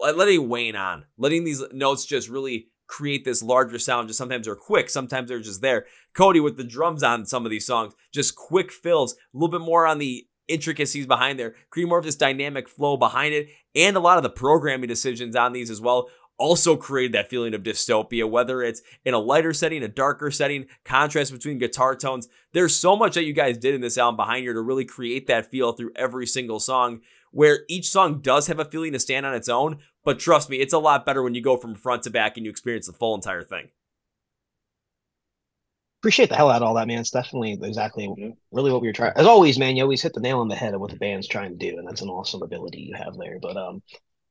[0.00, 4.08] letting wane on, letting these notes just really create this larger sound.
[4.08, 5.86] Just sometimes they're quick, sometimes they're just there.
[6.14, 9.64] Cody with the drums on some of these songs, just quick fills, a little bit
[9.64, 13.96] more on the intricacies behind there, create more of this dynamic flow behind it, and
[13.96, 17.62] a lot of the programming decisions on these as well also created that feeling of
[17.62, 22.28] dystopia, whether it's in a lighter setting, a darker setting, contrast between guitar tones.
[22.52, 25.26] There's so much that you guys did in this album behind here to really create
[25.26, 29.26] that feel through every single song, where each song does have a feeling to stand
[29.26, 29.78] on its own.
[30.04, 32.46] But trust me, it's a lot better when you go from front to back and
[32.46, 33.68] you experience the full entire thing.
[36.00, 37.00] Appreciate the hell out of all that, man.
[37.00, 38.06] It's definitely exactly
[38.52, 39.14] really what we were trying.
[39.16, 41.26] As always, man, you always hit the nail on the head of what the band's
[41.26, 43.40] trying to do, and that's an awesome ability you have there.
[43.42, 43.82] But um,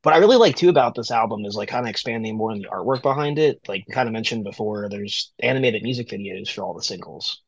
[0.03, 2.59] what I really like too about this album is like kind of expanding more on
[2.59, 3.59] the artwork behind it.
[3.67, 3.93] Like mm-hmm.
[3.93, 7.41] kind of mentioned before, there's animated music videos for all the singles.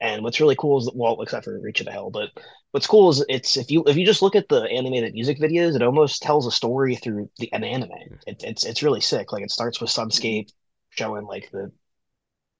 [0.00, 2.30] And what's really cool is that, well, except for Reach of the Hell, but
[2.72, 5.76] what's cool is it's if you if you just look at the animated music videos,
[5.76, 7.90] it almost tells a story through the an anime.
[7.90, 8.14] Mm-hmm.
[8.26, 9.32] It, it's it's really sick.
[9.32, 10.90] Like it starts with Sunscape mm-hmm.
[10.90, 11.70] showing like the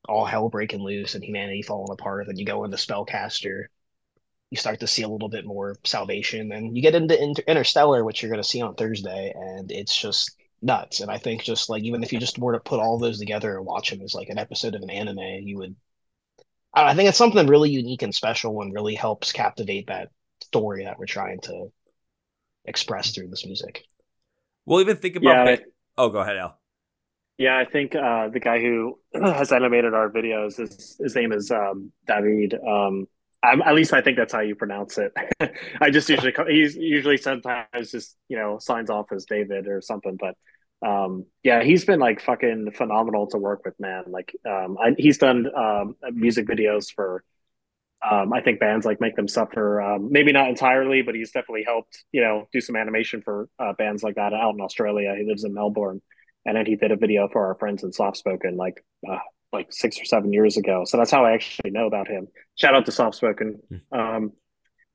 [0.09, 2.27] all hell breaking loose and humanity falling apart.
[2.29, 3.65] Then you go into Spellcaster,
[4.53, 8.05] you start to see a little bit more salvation, and you get into Inter- Interstellar,
[8.05, 11.01] which you're going to see on Thursday, and it's just nuts.
[11.01, 13.57] And I think just like even if you just were to put all those together
[13.57, 15.75] and watch them as like an episode of an anime, you would.
[16.75, 20.11] I think it's something really unique and special, and really helps captivate that
[20.43, 21.73] story that we're trying to
[22.67, 23.85] express through this music.
[24.67, 25.47] We'll even think about.
[25.47, 25.57] Yeah,
[25.97, 26.61] oh, go ahead, Al.
[27.39, 31.51] Yeah, I think uh, the guy who has animated our videos, his, his name is
[31.51, 32.53] um, David.
[32.53, 33.07] Um,
[33.43, 35.13] at least I think that's how you pronounce it.
[35.81, 40.17] I just usually he's usually sometimes just you know signs off as David or something,
[40.19, 40.37] but
[40.87, 44.05] um, yeah, he's been like fucking phenomenal to work with, man.
[44.09, 47.25] Like um, I, he's done um, music videos for
[48.09, 49.81] um, I think bands like Make Them Suffer.
[49.81, 53.75] Um, maybe not entirely, but he's definitely helped, you know, do some animation for uh,
[53.75, 55.15] bands like that out in Australia.
[55.17, 56.03] He lives in Melbourne,
[56.45, 59.19] and then he did a video for our friends in Soft Spoken like uh,
[59.53, 60.85] like six or seven years ago.
[60.85, 62.29] So that's how I actually know about him.
[62.57, 63.61] Shout out to Soft Spoken.
[63.69, 63.99] Hmm.
[63.99, 64.33] Um,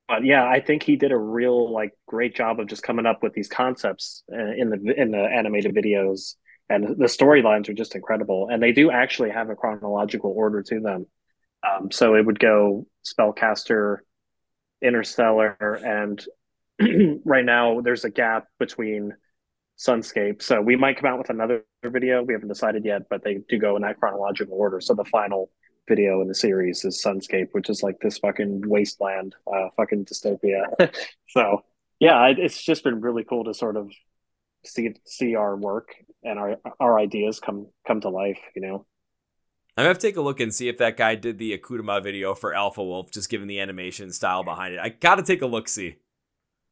[0.08, 3.22] but yeah, I think he did a real like great job of just coming up
[3.22, 6.34] with these concepts uh, in the in the animated videos,
[6.70, 8.48] and the storylines are just incredible.
[8.50, 11.06] And they do actually have a chronological order to them.
[11.62, 13.98] Um, so it would go Spellcaster,
[14.80, 16.24] Interstellar, and
[17.24, 19.12] right now there's a gap between
[19.78, 20.42] Sunscape.
[20.42, 22.22] So we might come out with another video.
[22.22, 24.80] We haven't decided yet, but they do go in that chronological order.
[24.80, 25.50] So the final
[25.86, 30.92] video in the series is Sunscape, which is like this fucking wasteland, uh, fucking dystopia.
[31.28, 31.64] so
[32.00, 33.90] yeah, it's just been really cool to sort of
[34.64, 38.40] see see our work and our our ideas come come to life.
[38.56, 38.86] You know.
[39.76, 42.02] I'm gonna have to take a look and see if that guy did the Akudama
[42.02, 44.80] video for Alpha Wolf, just given the animation style behind it.
[44.80, 45.98] I gotta take a look see.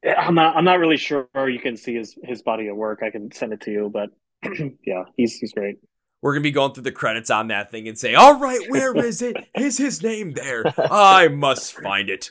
[0.07, 3.01] I'm not I'm not really sure you can see his his body of work.
[3.03, 4.11] I can send it to you, but
[4.87, 5.79] yeah, he's he's great.
[6.23, 8.97] We're gonna be going through the credits on that thing and say, "All right, where
[9.05, 9.37] is it?
[9.57, 10.65] Is his name there?
[10.79, 12.31] I must find it."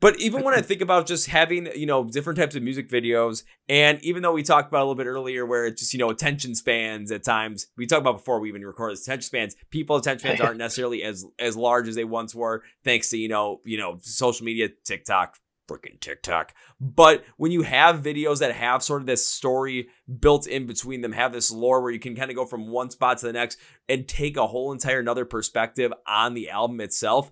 [0.00, 3.42] But even when I think about just having, you know, different types of music videos,
[3.68, 6.08] and even though we talked about a little bit earlier where it's just, you know,
[6.08, 9.96] attention spans at times, we talked about before we even recorded this, attention spans, people
[9.96, 13.60] attention spans aren't necessarily as as large as they once were, thanks to, you know,
[13.64, 15.36] you know, social media, TikTok,
[15.68, 16.54] freaking TikTok.
[16.80, 21.12] But when you have videos that have sort of this story built in between them,
[21.12, 23.58] have this lore where you can kind of go from one spot to the next
[23.88, 27.30] and take a whole entire another perspective on the album itself,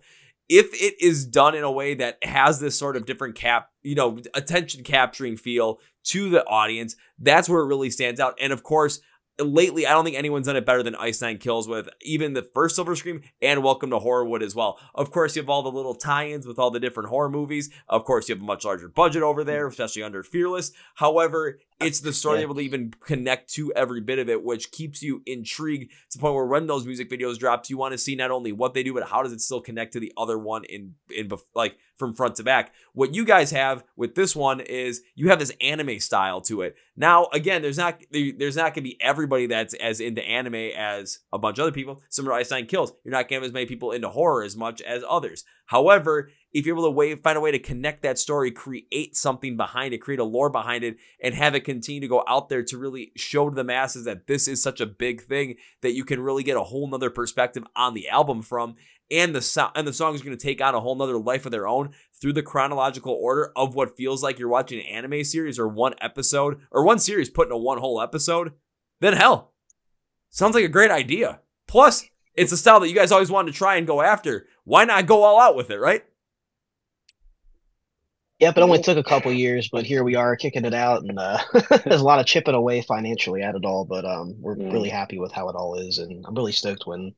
[0.49, 3.95] if it is done in a way that has this sort of different cap, you
[3.95, 8.39] know, attention capturing feel to the audience, that's where it really stands out.
[8.41, 9.01] And of course,
[9.39, 12.43] lately, I don't think anyone's done it better than Ice Nine Kills with even the
[12.43, 14.79] first Silver Scream and Welcome to Horrorwood as well.
[14.95, 17.71] Of course, you have all the little tie-ins with all the different horror movies.
[17.89, 20.73] Of course, you have a much larger budget over there, especially under Fearless.
[20.95, 22.45] However, it's the story yeah.
[22.45, 26.23] able to even connect to every bit of it, which keeps you intrigued to the
[26.23, 28.83] point where when those music videos drop, you want to see not only what they
[28.83, 32.15] do, but how does it still connect to the other one in in like from
[32.15, 32.73] front to back.
[32.93, 36.77] What you guys have with this one is you have this anime style to it.
[36.97, 41.39] Now, again, there's not there's not gonna be everybody that's as into anime as a
[41.39, 42.03] bunch of other people.
[42.09, 44.81] Similar to Nine Kills, you're not gonna have as many people into horror as much
[44.83, 45.45] as others.
[45.67, 49.57] However, if you're able to way, find a way to connect that story, create something
[49.57, 52.63] behind it, create a lore behind it, and have it continue to go out there
[52.63, 56.05] to really show to the masses that this is such a big thing that you
[56.05, 58.77] can really get a whole nother perspective on the album from.
[59.11, 61.45] And the so- and the song is going to take on a whole nother life
[61.45, 65.25] of their own through the chronological order of what feels like you're watching an anime
[65.25, 68.53] series or one episode or one series put into one whole episode.
[69.01, 69.53] Then hell,
[70.31, 71.41] sounds like a great idea.
[71.69, 74.47] Plus, it's a style that you guys always wanted to try and go after.
[74.65, 76.05] Why not go all out with it, right?
[78.39, 81.19] Yep, it only took a couple years, but here we are kicking it out, and
[81.19, 81.39] uh,
[81.85, 83.87] there's a lot of chipping away financially at it all.
[83.87, 84.71] But um, we're mm.
[84.71, 87.15] really happy with how it all is, and I'm really stoked when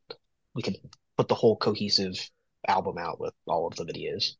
[0.54, 0.76] we can
[1.16, 2.30] put the whole cohesive
[2.68, 4.34] album out with all of the videos.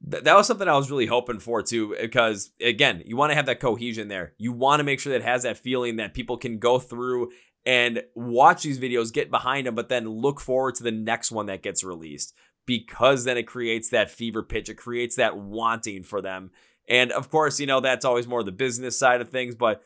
[0.00, 3.46] That was something I was really hoping for too, because again, you want to have
[3.46, 4.32] that cohesion there.
[4.38, 7.30] You want to make sure that it has that feeling that people can go through
[7.68, 11.44] and watch these videos, get behind them, but then look forward to the next one
[11.46, 14.70] that gets released because then it creates that fever pitch.
[14.70, 16.50] It creates that wanting for them.
[16.88, 19.82] And of course, you know, that's always more the business side of things, but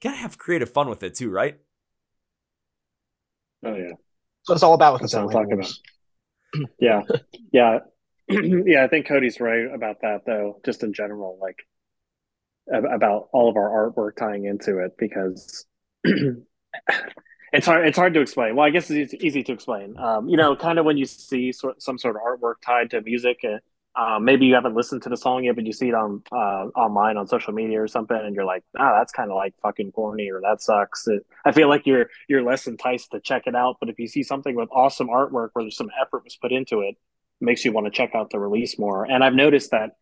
[0.00, 1.58] you gotta have creative fun with it too, right?
[3.62, 3.92] Oh yeah.
[4.44, 5.72] So it's all about what that's what I'm talking about.
[6.80, 7.02] yeah.
[7.52, 7.80] Yeah.
[8.30, 11.58] yeah, I think Cody's right about that though, just in general, like
[12.72, 15.66] about all of our artwork tying into it because
[17.52, 17.86] it's hard.
[17.86, 18.56] It's hard to explain.
[18.56, 19.96] Well, I guess it's easy to explain.
[19.98, 23.00] Um, you know, kind of when you see sort, some sort of artwork tied to
[23.00, 23.58] music, uh,
[23.98, 26.66] uh, maybe you haven't listened to the song yet, but you see it on uh,
[26.76, 29.90] online on social media or something, and you're like, ah, that's kind of like fucking
[29.92, 31.08] corny or that sucks.
[31.08, 33.78] It, I feel like you're you're less enticed to check it out.
[33.80, 36.80] But if you see something with awesome artwork where there's some effort was put into
[36.80, 36.96] it, it
[37.40, 39.04] makes you want to check out the release more.
[39.04, 39.96] And I've noticed that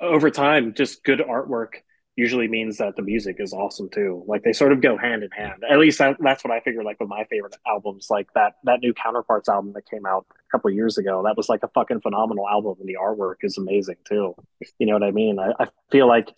[0.00, 1.80] over time, just good artwork
[2.16, 4.24] usually means that the music is awesome too.
[4.26, 5.62] Like they sort of go hand in hand.
[5.70, 6.82] At least that, that's what I figure.
[6.82, 10.50] Like with my favorite albums, like that that new Counterparts album that came out a
[10.50, 13.96] couple years ago, that was like a fucking phenomenal album, and the artwork is amazing
[14.08, 14.34] too.
[14.78, 15.38] You know what I mean?
[15.38, 16.28] I, I feel like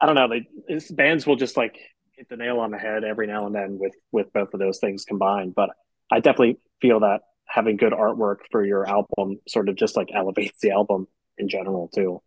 [0.00, 0.28] I don't know.
[0.28, 1.78] They bands will just like
[2.12, 4.78] hit the nail on the head every now and then with with both of those
[4.78, 5.54] things combined.
[5.54, 5.70] But
[6.10, 10.60] I definitely feel that having good artwork for your album sort of just like elevates
[10.60, 12.22] the album in general too.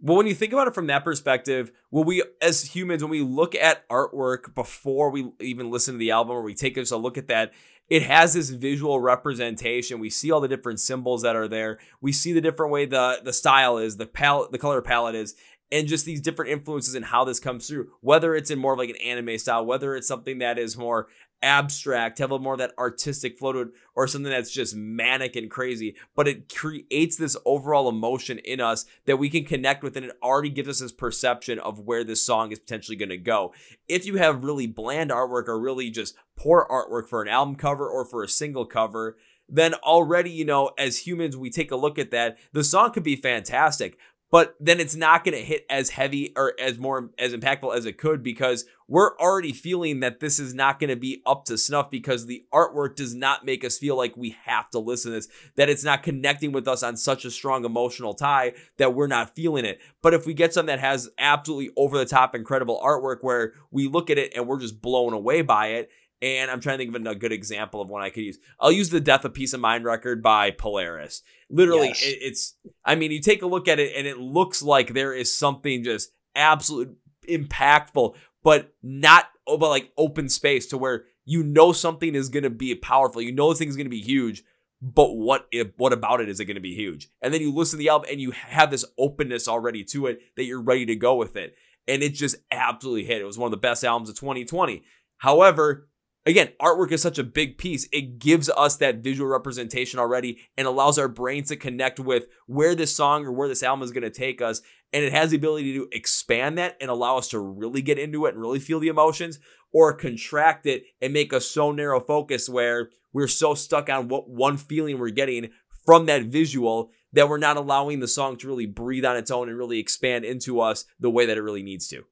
[0.00, 3.22] Well, when you think about it from that perspective, well, we as humans, when we
[3.22, 6.96] look at artwork before we even listen to the album or we take just a
[6.96, 7.52] look at that,
[7.88, 9.98] it has this visual representation.
[9.98, 11.78] We see all the different symbols that are there.
[12.00, 15.34] We see the different way the the style is, the palette, the color palette is,
[15.72, 17.90] and just these different influences and how this comes through.
[18.00, 21.08] Whether it's in more of like an anime style, whether it's something that is more
[21.42, 25.36] abstract, have a more of that artistic flow to it, or something that's just manic
[25.36, 25.96] and crazy.
[26.14, 30.16] But it creates this overall emotion in us that we can connect with, and it
[30.22, 33.52] already gives us this perception of where this song is potentially going to go.
[33.88, 37.88] If you have really bland artwork or really just poor artwork for an album cover
[37.88, 39.16] or for a single cover,
[39.48, 42.36] then already, you know, as humans, we take a look at that.
[42.52, 43.96] The song could be fantastic,
[44.30, 47.86] but then it's not going to hit as heavy or as more as impactful as
[47.86, 51.58] it could because we're already feeling that this is not going to be up to
[51.58, 55.16] snuff because the artwork does not make us feel like we have to listen to
[55.16, 59.06] this that it's not connecting with us on such a strong emotional tie that we're
[59.06, 59.80] not feeling it.
[60.02, 63.88] But if we get something that has absolutely over the top incredible artwork where we
[63.88, 65.90] look at it and we're just blown away by it
[66.22, 68.38] and I'm trying to think of a good example of one I could use.
[68.58, 71.22] I'll use the Death of Peace of Mind record by Polaris.
[71.50, 72.02] Literally, yes.
[72.02, 75.12] it, it's, I mean, you take a look at it and it looks like there
[75.12, 76.96] is something just absolute
[77.28, 82.50] impactful, but not but like open space to where you know something is going to
[82.50, 83.22] be powerful.
[83.22, 84.42] You know this thing is going to be huge,
[84.80, 87.08] but what if, what about it is it going to be huge?
[87.22, 90.20] And then you listen to the album and you have this openness already to it
[90.36, 91.54] that you're ready to go with it.
[91.88, 93.20] And it just absolutely hit.
[93.20, 94.82] It was one of the best albums of 2020.
[95.18, 95.88] However,
[96.26, 97.88] again, artwork is such a big piece.
[97.92, 102.74] It gives us that visual representation already and allows our brains to connect with where
[102.74, 104.60] this song or where this album is going to take us.
[104.92, 108.26] And it has the ability to expand that and allow us to really get into
[108.26, 109.38] it and really feel the emotions
[109.72, 114.28] or contract it and make us so narrow focused where we're so stuck on what
[114.28, 115.50] one feeling we're getting
[115.84, 119.48] from that visual that we're not allowing the song to really breathe on its own
[119.48, 122.04] and really expand into us the way that it really needs to.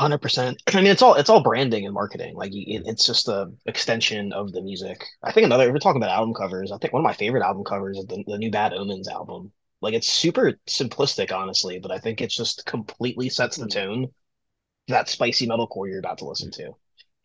[0.00, 0.62] Hundred percent.
[0.66, 2.34] I mean, it's all it's all branding and marketing.
[2.34, 5.04] Like it's just a extension of the music.
[5.22, 5.66] I think another.
[5.66, 8.06] If we're talking about album covers, I think one of my favorite album covers is
[8.06, 9.52] the, the new Bad Omens album.
[9.82, 13.68] Like it's super simplistic, honestly, but I think it just completely sets the hmm.
[13.68, 14.08] tone.
[14.88, 16.74] That spicy metalcore you're about to listen to,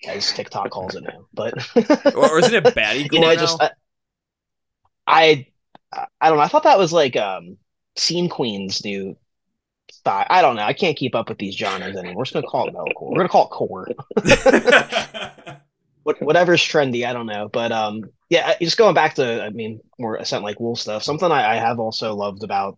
[0.08, 1.28] as TikTok calls it now.
[1.34, 1.54] But
[2.16, 3.12] or isn't it baddie?
[3.12, 3.40] you know, now?
[3.40, 3.72] just I,
[5.08, 5.48] I
[6.20, 6.44] I don't know.
[6.44, 7.58] I thought that was like um
[7.96, 9.16] Scene Queen's new
[9.91, 10.26] style.
[10.30, 10.63] I don't know.
[10.63, 12.17] I can't keep up with these genres anymore.
[12.17, 13.12] We're just gonna call it metalcore.
[13.12, 13.88] We're gonna call it core.
[16.19, 17.50] Whatever's trendy, I don't know.
[17.50, 21.02] But um, yeah, just going back to, I mean, more A Scent Like Wolves stuff.
[21.02, 22.78] Something I, I have also loved about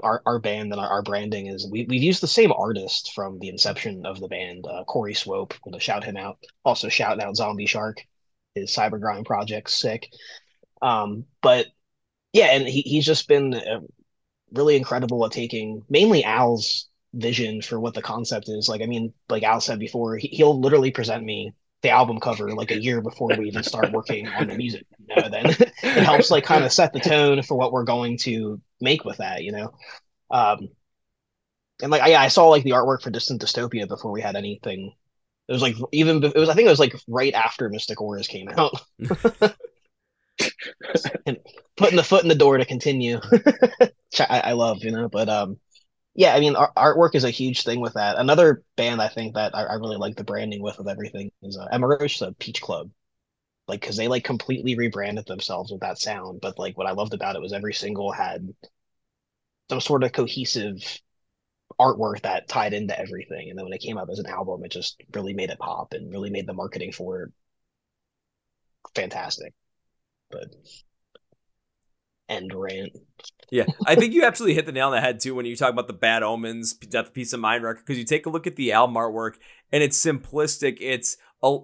[0.00, 3.38] our, our band and our, our, branding is we, we've used the same artist from
[3.38, 5.52] the inception of the band, uh, Corey Swope.
[5.54, 6.38] I'm going to shout him out.
[6.64, 7.98] Also, shout out Zombie Shark.
[8.54, 10.08] His Cybergrind project, sick.
[10.80, 11.66] Um, but
[12.32, 13.54] yeah, and he, he's just been
[14.52, 18.68] really incredible at taking mainly Al's vision for what the concept is.
[18.68, 22.52] Like, I mean, like Al said before, he, he'll literally present me the album cover
[22.52, 24.84] like a year before we even start working on the music.
[25.08, 25.46] You know, then
[25.82, 29.18] it helps like kind of set the tone for what we're going to make with
[29.18, 29.44] that.
[29.44, 29.74] You know,
[30.30, 30.68] um,
[31.82, 34.92] and like I, I saw like the artwork for Distant Dystopia before we had anything.
[35.48, 38.28] It was like even it was I think it was like right after Mystic Auras
[38.28, 38.72] came out.
[41.76, 43.20] putting the foot in the door to continue.
[44.20, 45.58] I, I, love, you know, but um,
[46.14, 48.18] yeah, I mean, artwork is a huge thing with that.
[48.18, 51.56] Another band I think that I, I really like the branding with of everything is
[51.56, 52.90] uh, Emarosa Peach Club,
[53.68, 56.40] like because they like completely rebranded themselves with that sound.
[56.40, 58.48] But like what I loved about it was every single had
[59.70, 61.00] some sort of cohesive
[61.78, 63.50] artwork that tied into everything.
[63.50, 65.92] And then when it came out as an album, it just really made it pop
[65.92, 67.32] and really made the marketing for it
[68.94, 69.54] fantastic
[70.30, 70.54] but
[72.28, 72.96] end rant.
[73.50, 75.72] Yeah, I think you absolutely hit the nail on the head too when you talk
[75.72, 77.84] about the bad omens, death, peace of mind record.
[77.86, 79.36] Because you take a look at the album artwork,
[79.72, 80.78] and it's simplistic.
[80.80, 81.16] It's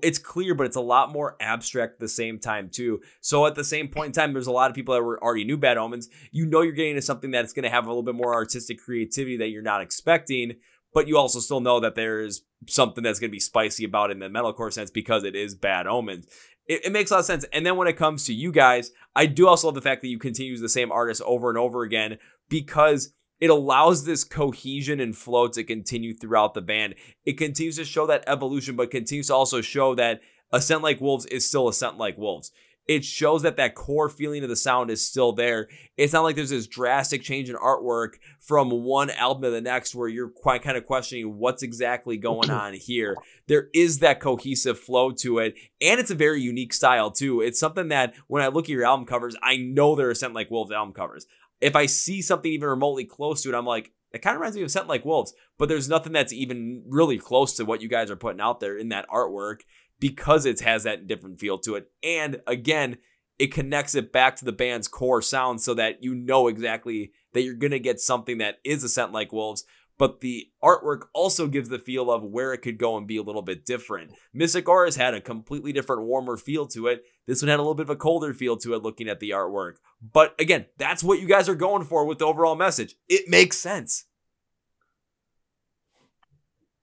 [0.03, 3.01] it's clear, but it's a lot more abstract at the same time too.
[3.21, 5.45] So at the same point in time, there's a lot of people that were already
[5.45, 6.09] knew Bad Omens.
[6.31, 8.79] You know you're getting into something that's going to have a little bit more artistic
[8.79, 10.55] creativity that you're not expecting,
[10.95, 14.15] but you also still know that there's something that's going to be spicy about it
[14.15, 16.27] in the metalcore sense because it is Bad Omens.
[16.67, 17.45] It, it, makes a lot of sense.
[17.53, 20.09] And then when it comes to you guys, I do also love the fact that
[20.09, 25.17] you continue the same artist over and over again because it allows this cohesion and
[25.17, 26.95] flow to continue throughout the band.
[27.25, 30.21] It continues to show that evolution, but continues to also show that
[30.53, 32.51] A Scent Like Wolves is still A Scent Like Wolves.
[32.87, 35.69] It shows that that core feeling of the sound is still there.
[35.97, 39.95] It's not like there's this drastic change in artwork from one album to the next
[39.95, 43.17] where you're quite kind of questioning what's exactly going on here.
[43.47, 47.41] There is that cohesive flow to it, and it's a very unique style too.
[47.41, 50.35] It's something that when I look at your album covers, I know they're A Scent
[50.35, 51.27] Like Wolves album covers
[51.61, 54.57] if I see something even remotely close to it, I'm like, it kind of reminds
[54.57, 57.89] me of Scent Like Wolves, but there's nothing that's even really close to what you
[57.89, 59.61] guys are putting out there in that artwork
[60.01, 61.91] because it has that different feel to it.
[62.03, 62.99] And again,
[63.39, 67.43] it connects it back to the band's core sound so that you know exactly that
[67.43, 69.65] you're going to get something that is a scent like wolves
[69.99, 73.23] but the artwork also gives the feel of where it could go and be a
[73.23, 74.13] little bit different.
[74.33, 77.05] Mystic Auras had a completely different, warmer feel to it.
[77.27, 79.31] This one had a little bit of a colder feel to it looking at the
[79.31, 79.75] artwork.
[80.03, 82.97] But again, that's what you guys are going for with the overall message.
[83.09, 84.07] It makes sense.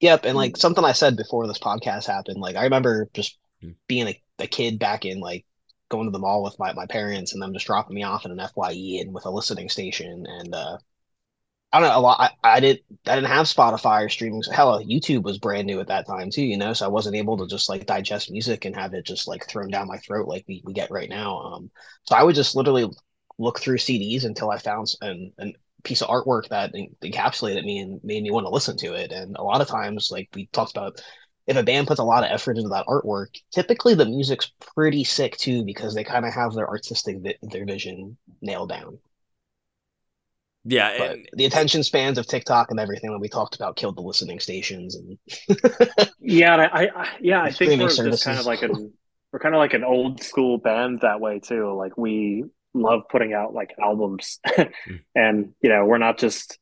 [0.01, 3.71] Yep, and like something I said before this podcast happened, like I remember just hmm.
[3.87, 5.45] being a, a kid back in like
[5.89, 8.31] going to the mall with my, my parents and them just dropping me off in
[8.31, 10.77] an FYE and with a listening station and uh
[11.73, 12.19] I don't know a lot.
[12.43, 14.41] I, I did I didn't have Spotify or streaming.
[14.51, 16.73] Hell, YouTube was brand new at that time too, you know.
[16.73, 19.69] So I wasn't able to just like digest music and have it just like thrown
[19.69, 21.39] down my throat like we, we get right now.
[21.39, 21.71] Um,
[22.03, 22.89] so I would just literally
[23.37, 28.03] look through CDs until I found an, an piece of artwork that encapsulated me and
[28.03, 29.11] made me want to listen to it.
[29.11, 31.01] And a lot of times, like we talked about,
[31.47, 35.03] if a band puts a lot of effort into that artwork, typically the music's pretty
[35.03, 38.99] sick too because they kind of have their artistic vi- their vision nailed down.
[40.63, 44.01] Yeah, and the attention spans of TikTok and everything that we talked about killed the
[44.01, 45.17] listening stations and
[46.19, 48.03] yeah, I, I yeah, I think we're services.
[48.03, 48.93] just kind of like an
[49.31, 51.73] we're kind of like an old school band that way too.
[51.73, 54.95] Like we love putting out like albums, hmm.
[55.15, 56.57] and you know we're not just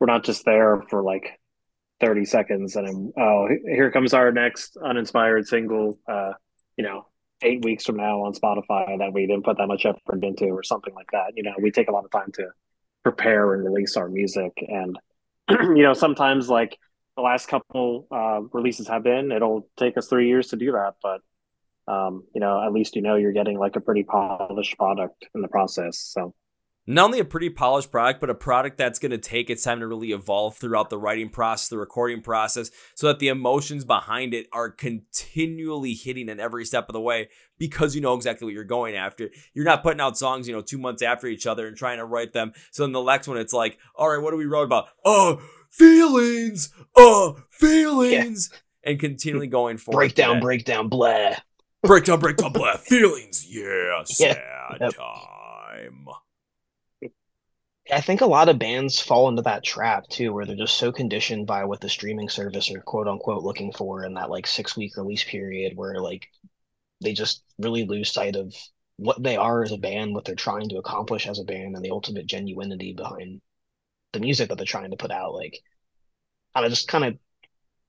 [0.00, 1.38] we're not just there for like
[2.00, 5.98] thirty seconds and I'm, oh here comes our next uninspired single.
[6.08, 6.32] Uh,
[6.76, 7.06] you know,
[7.42, 10.62] eight weeks from now on Spotify that we didn't put that much effort into or
[10.62, 11.32] something like that.
[11.34, 12.48] You know, we take a lot of time to
[13.02, 14.52] prepare and release our music.
[14.66, 14.98] And
[15.50, 16.78] you know, sometimes like
[17.16, 20.94] the last couple uh, releases have been, it'll take us three years to do that,
[21.02, 21.20] but
[21.88, 25.42] um, you know, at least you know you're getting like a pretty polished product in
[25.42, 25.98] the process.
[25.98, 26.34] So
[26.90, 29.80] not only a pretty polished product, but a product that's going to take its time
[29.80, 34.32] to really evolve throughout the writing process, the recording process, so that the emotions behind
[34.32, 37.28] it are continually hitting in every step of the way
[37.58, 39.28] because you know exactly what you're going after.
[39.52, 42.06] You're not putting out songs, you know, two months after each other and trying to
[42.06, 42.52] write them.
[42.70, 44.86] So in the next one, it's like, all right, what do we wrote about?
[45.04, 48.90] Oh, feelings, oh, feelings, yeah.
[48.92, 49.98] and continually going forward.
[49.98, 51.34] Breakdown, breakdown, blah.
[51.82, 52.76] Breakdown, breakdown, blah.
[52.76, 54.36] Feelings, yeah, sad
[54.80, 54.86] yeah.
[54.86, 54.94] Yep.
[54.94, 56.06] time.
[57.90, 60.92] I think a lot of bands fall into that trap too, where they're just so
[60.92, 64.76] conditioned by what the streaming service are quote unquote looking for in that like six
[64.76, 66.28] week release period, where like
[67.00, 68.54] they just really lose sight of
[68.96, 71.84] what they are as a band, what they're trying to accomplish as a band, and
[71.84, 73.40] the ultimate genuinity behind
[74.12, 75.32] the music that they're trying to put out.
[75.34, 75.58] Like,
[76.54, 77.18] of just kind of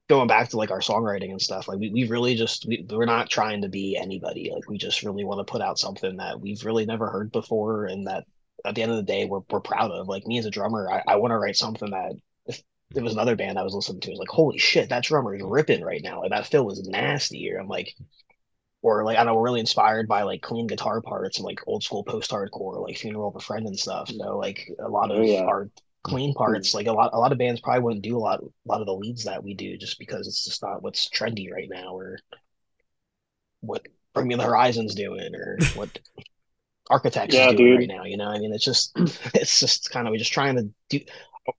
[0.09, 1.67] going back to like our songwriting and stuff.
[1.67, 4.51] Like, we we really just we, we're not trying to be anybody.
[4.53, 7.85] Like, we just really want to put out something that we've really never heard before,
[7.85, 8.25] and that
[8.65, 10.07] at the end of the day we're, we're proud of.
[10.07, 12.13] Like me as a drummer, I, I want to write something that
[12.45, 15.35] if there was another band I was listening to, was like, holy shit, that drummer
[15.35, 16.21] is ripping right now.
[16.21, 17.51] Like that fill was nasty.
[17.51, 17.95] Or I'm like,
[18.81, 21.83] or like I know we're really inspired by like clean guitar parts and like old
[21.83, 24.09] school post hardcore, like Funeral for a Friend and stuff.
[24.09, 24.13] Mm.
[24.13, 25.41] you know like a lot of oh, yeah.
[25.41, 25.69] our
[26.03, 28.47] clean parts, like a lot a lot of bands probably wouldn't do a lot a
[28.65, 31.69] lot of the leads that we do just because it's just not what's trendy right
[31.69, 32.19] now or
[33.61, 35.99] what Bring Me the Horizon's doing or what
[36.89, 37.79] architects yeah, doing dude.
[37.79, 38.03] right now.
[38.03, 38.91] You know, I mean, it's just
[39.33, 40.99] it's just kind of we're just trying to do.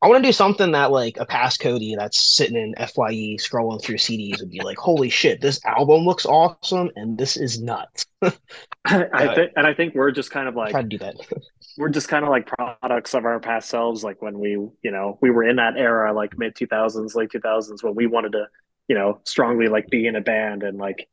[0.03, 3.83] I want to do something that like a past Cody that's sitting in Fye scrolling
[3.83, 8.07] through CDs would be like, "Holy shit, this album looks awesome, and this is nuts."
[8.85, 11.17] I think, and I think we're just kind of like try to do that.
[11.79, 14.03] we're just kind of like products of our past selves.
[14.03, 17.31] Like when we, you know, we were in that era, like mid two thousands, late
[17.31, 18.47] two thousands, when we wanted to,
[18.89, 21.09] you know, strongly like be in a band and like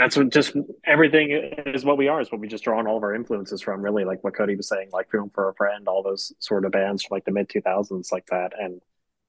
[0.00, 1.30] that's what just everything
[1.66, 3.82] is what we are is what we just draw on all of our influences from
[3.82, 6.72] really like what cody was saying like Funeral for a Friend all those sort of
[6.72, 8.80] bands from like the mid 2000s like that and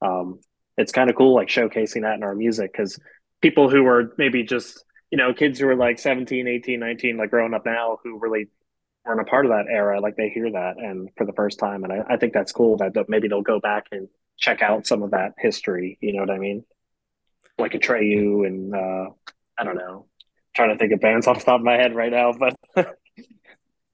[0.02, 0.40] um,
[0.78, 3.00] it's kind of cool like showcasing that in our music because
[3.42, 7.30] people who are maybe just you know, kids who are like 17, 18, 19, like
[7.30, 8.48] growing up now who really
[9.06, 11.84] weren't a part of that era, like they hear that and for the first time.
[11.84, 14.08] And I, I think that's cool that maybe they'll go back and
[14.38, 15.98] check out some of that history.
[16.02, 16.64] You know what I mean?
[17.58, 19.10] Like Atreyu and uh,
[19.60, 20.06] I don't know.
[20.54, 22.56] Trying to think of bands off the top of my head right now, but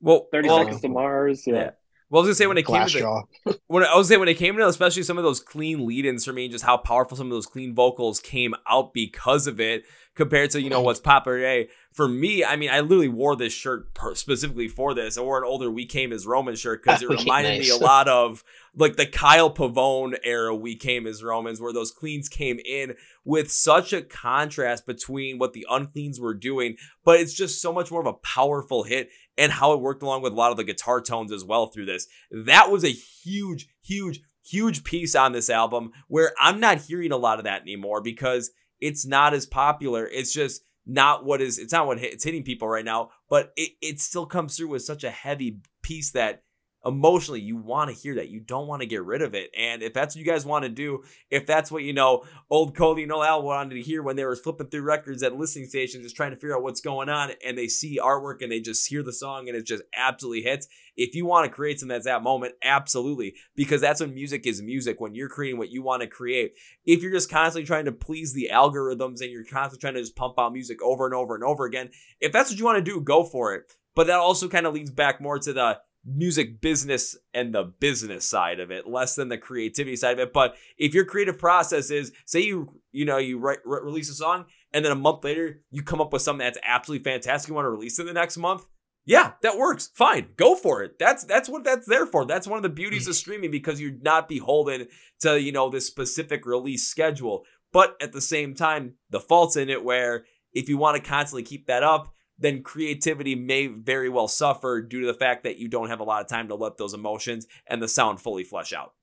[0.01, 1.53] well, 30 well, Seconds to Mars, yeah.
[1.53, 1.69] yeah.
[2.09, 4.29] Well, I was gonna say when it came to the, when I was say when
[4.29, 7.27] it came to especially some of those clean lead-ins for me, just how powerful some
[7.27, 9.83] of those clean vocals came out because of it,
[10.15, 11.69] compared to you know what's popular today.
[11.91, 15.17] For me, I mean, I literally wore this shirt specifically for this.
[15.17, 17.61] I wore an older "We Came as Roman" shirt because it reminded nice.
[17.61, 18.41] me a lot of
[18.73, 22.95] like the Kyle Pavone era "We Came as Romans," where those cleans came in
[23.25, 27.91] with such a contrast between what the uncleans were doing, but it's just so much
[27.91, 30.63] more of a powerful hit and how it worked along with a lot of the
[30.63, 32.07] guitar tones as well through this.
[32.31, 37.17] That was a huge, huge, huge piece on this album where I'm not hearing a
[37.17, 40.07] lot of that anymore because it's not as popular.
[40.07, 43.71] It's just not what is it's not what it's hitting people right now, but it,
[43.81, 46.43] it still comes through with such a heavy piece that
[46.87, 49.83] emotionally you want to hear that you don't want to get rid of it and
[49.83, 53.03] if that's what you guys want to do if that's what you know old cody
[53.03, 56.03] and old al wanted to hear when they were flipping through records at listening stations
[56.03, 58.87] just trying to figure out what's going on and they see artwork and they just
[58.87, 62.05] hear the song and it just absolutely hits if you want to create something that's
[62.05, 66.01] that moment absolutely because that's when music is music when you're creating what you want
[66.01, 66.53] to create.
[66.85, 70.15] If you're just constantly trying to please the algorithms and you're constantly trying to just
[70.15, 72.91] pump out music over and over and over again if that's what you want to
[72.91, 76.61] do go for it but that also kind of leads back more to the music
[76.61, 80.33] business and the business side of it less than the creativity side of it.
[80.33, 84.13] But if your creative process is say you you know you write, re- release a
[84.13, 87.55] song and then a month later you come up with something that's absolutely fantastic you
[87.55, 88.65] want to release it the next month
[89.05, 90.97] yeah that works fine go for it.
[90.97, 92.25] That's that's what that's there for.
[92.25, 93.17] That's one of the beauties of mm.
[93.17, 94.87] streaming because you're not beholden
[95.21, 97.43] to you know this specific release schedule.
[97.73, 101.43] But at the same time the faults in it where if you want to constantly
[101.43, 105.67] keep that up then creativity may very well suffer due to the fact that you
[105.67, 108.73] don't have a lot of time to let those emotions and the sound fully flesh
[108.73, 108.93] out.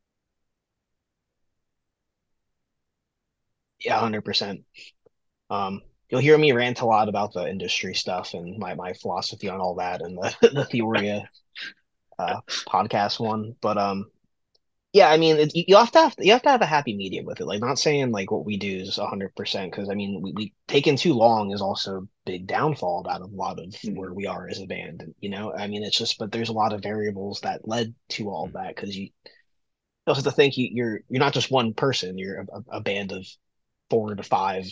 [3.85, 4.63] Yeah, hundred percent.
[5.51, 9.49] Um, you'll hear me rant a lot about the industry stuff and my my philosophy
[9.49, 11.27] on all that and the the Theoria
[12.19, 14.11] uh, podcast one, but um,
[14.95, 17.25] yeah, I mean, it, you have to have you have to have a happy medium
[17.25, 17.47] with it.
[17.47, 20.55] Like, not saying like what we do is hundred percent because I mean, we, we
[20.69, 23.97] taking too long is also a big downfall about a lot of mm-hmm.
[23.99, 25.13] where we are as a band.
[25.19, 28.31] You know, I mean, it's just but there's a lot of variables that led to
[28.31, 28.57] all mm-hmm.
[28.57, 29.09] that because you
[30.07, 32.17] also have to think you, you're you're not just one person.
[32.17, 33.27] You're a, a band of
[33.91, 34.65] four to five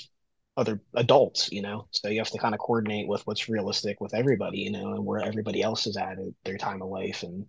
[0.57, 1.51] other adults.
[1.51, 4.61] You know, so you have to kind of coordinate with what's realistic with everybody.
[4.61, 7.47] You know, and where everybody else is at at their time of life and.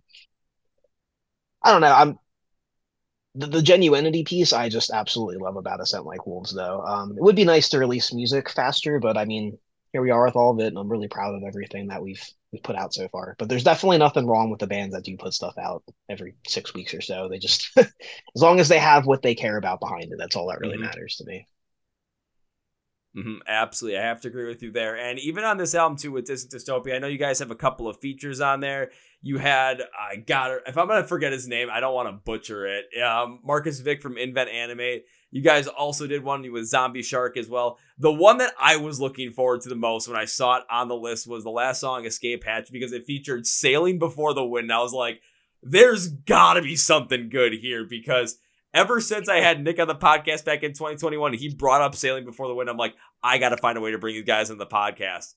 [1.66, 1.94] I don't know.
[1.94, 2.20] I'm
[3.36, 6.82] the, the genuinity piece I just absolutely love about a scent like Wolves though.
[6.82, 9.58] Um, it would be nice to release music faster, but I mean,
[9.92, 12.24] here we are with all of it, and I'm really proud of everything that we've
[12.52, 13.36] we've put out so far.
[13.38, 16.74] But there's definitely nothing wrong with the bands that do put stuff out every six
[16.74, 17.30] weeks or so.
[17.30, 17.92] They just as
[18.36, 20.86] long as they have what they care about behind it, that's all that really mm-hmm.
[20.86, 21.48] matters to me.
[23.16, 24.98] Mm-hmm, absolutely, I have to agree with you there.
[24.98, 27.56] And even on this album too, with Distant Dystopia, I know you guys have a
[27.56, 28.90] couple of features on there.
[29.22, 30.64] You had I got it.
[30.66, 32.86] If I'm gonna forget his name, I don't want to butcher it.
[33.00, 35.06] Um, Marcus Vik from Invent Animate.
[35.30, 37.78] You guys also did one with Zombie Shark as well.
[38.00, 40.88] The one that I was looking forward to the most when I saw it on
[40.88, 44.72] the list was the last song, Escape Hatch, because it featured Sailing Before the Wind.
[44.72, 45.22] I was like,
[45.62, 48.38] there's gotta be something good here because
[48.74, 52.26] ever since I had Nick on the podcast back in 2021, he brought up Sailing
[52.26, 52.70] Before the Wind.
[52.70, 55.34] I'm like, I got to find a way to bring these guys in the podcast.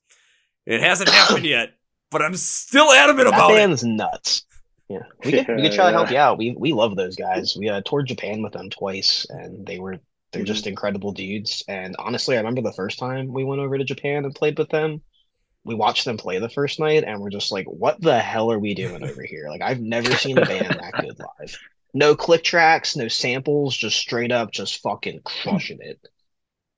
[0.64, 1.74] It hasn't happened yet,
[2.10, 3.54] but I'm still adamant about it.
[3.54, 4.42] that band's nuts.
[4.88, 6.38] Yeah, we could, we could try to help you out.
[6.38, 7.56] We we love those guys.
[7.58, 9.98] We uh, toured Japan with them twice, and they were
[10.30, 10.46] they're mm-hmm.
[10.46, 11.64] just incredible dudes.
[11.66, 14.68] And honestly, I remember the first time we went over to Japan and played with
[14.68, 15.02] them.
[15.64, 18.60] We watched them play the first night, and we're just like, "What the hell are
[18.60, 21.58] we doing over here?" Like, I've never seen a band that good live
[21.96, 25.98] no click tracks, no samples, just straight up, just fucking crushing it.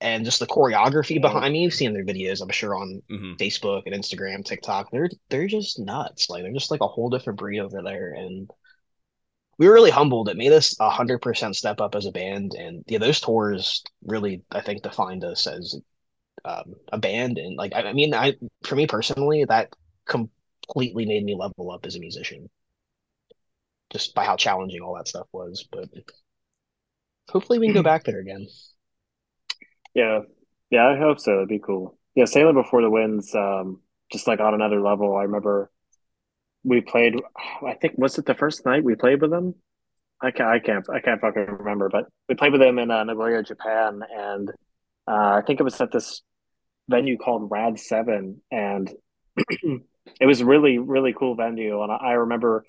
[0.01, 3.33] And just the choreography behind me, you've seen their videos, I'm sure, on mm-hmm.
[3.33, 4.91] Facebook and Instagram, TikTok.
[4.91, 6.29] They're they're just nuts.
[6.29, 8.13] Like they're just like a whole different breed over there.
[8.13, 8.49] And
[9.57, 10.29] we were really humbled.
[10.29, 12.53] It made us a hundred percent step up as a band.
[12.53, 15.75] And yeah, those tours really, I think, defined us as
[16.45, 17.39] um, a band.
[17.39, 19.75] And like, I, I mean, I for me personally, that
[20.07, 22.49] completely made me level up as a musician
[23.91, 25.67] just by how challenging all that stuff was.
[25.71, 25.89] But
[27.29, 28.47] hopefully we can go back there again.
[29.93, 30.21] Yeah,
[30.69, 31.33] yeah, I hope so.
[31.33, 31.97] It'd be cool.
[32.15, 33.81] Yeah, Sailing Before the Winds, um,
[34.11, 35.15] just like on another level.
[35.15, 35.71] I remember
[36.63, 37.15] we played.
[37.65, 39.55] I think was it the first night we played with them.
[40.21, 41.89] I can't, I can't, I can't fucking remember.
[41.89, 44.49] But we played with them in uh, Nagoya, Japan, and
[45.07, 46.21] uh, I think it was at this
[46.89, 48.91] venue called Rad Seven, and
[49.37, 51.81] it was really really cool venue.
[51.81, 52.65] And I, I remember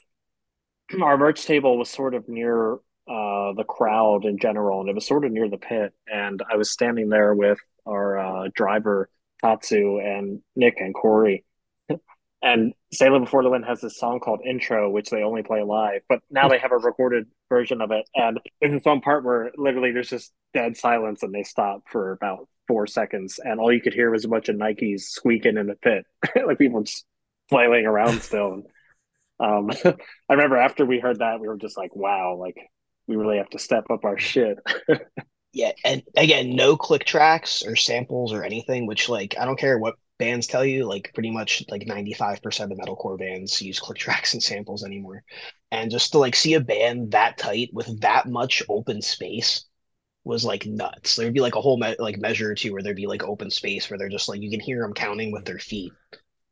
[1.02, 5.06] our merch table was sort of near uh, the crowd in general, and it was
[5.06, 5.92] sort of near the pit.
[6.06, 9.08] And I was standing there with our uh, driver
[9.42, 11.44] Tatsu and Nick and Corey.
[12.42, 16.02] and Sailing Before the Wind has this song called Intro, which they only play live,
[16.08, 18.08] but now they have a recorded version of it.
[18.14, 22.12] And there's this one part where literally there's just dead silence and they stop for
[22.12, 25.66] about four seconds, and all you could hear was a bunch of Nikes squeaking in
[25.66, 26.04] the pit,
[26.46, 27.04] like people just
[27.48, 28.62] flailing around still.
[29.40, 32.56] Um, I remember after we heard that, we were just like, "Wow!" Like
[33.06, 34.58] we really have to step up our shit.
[35.52, 38.86] yeah, and again, no click tracks or samples or anything.
[38.86, 42.42] Which, like, I don't care what bands tell you, like, pretty much like ninety five
[42.42, 45.24] percent of metalcore bands use click tracks and samples anymore.
[45.72, 49.64] And just to like see a band that tight with that much open space
[50.24, 51.16] was like nuts.
[51.16, 53.50] There'd be like a whole me- like measure or two where there'd be like open
[53.50, 55.94] space where they're just like you can hear them counting with their feet,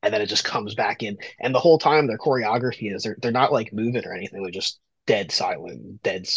[0.02, 1.18] and then it just comes back in.
[1.40, 4.42] And the whole time their choreography is they're they're not like moving or anything.
[4.42, 6.28] They're just dead silent, dead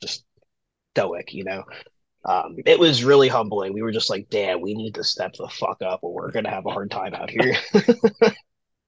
[0.00, 0.24] just
[0.94, 1.32] stoic.
[1.32, 1.64] You know,
[2.24, 3.72] um, it was really humbling.
[3.72, 6.50] We were just like, damn, we need to step the fuck up, or we're gonna
[6.50, 7.56] have a hard time out here.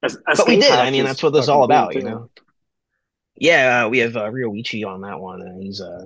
[0.03, 0.71] as, as but we did.
[0.71, 2.29] I mean, that's what this is all about, you know.
[3.35, 6.05] Yeah, uh, we have uh, Ryoichi on that one, and he's uh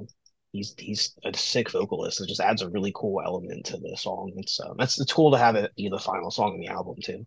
[0.53, 2.21] he's he's a sick vocalist.
[2.21, 4.31] It just adds a really cool element to the song.
[4.37, 6.95] It's uh, that's it's cool to have it be the final song in the album
[7.03, 7.25] too.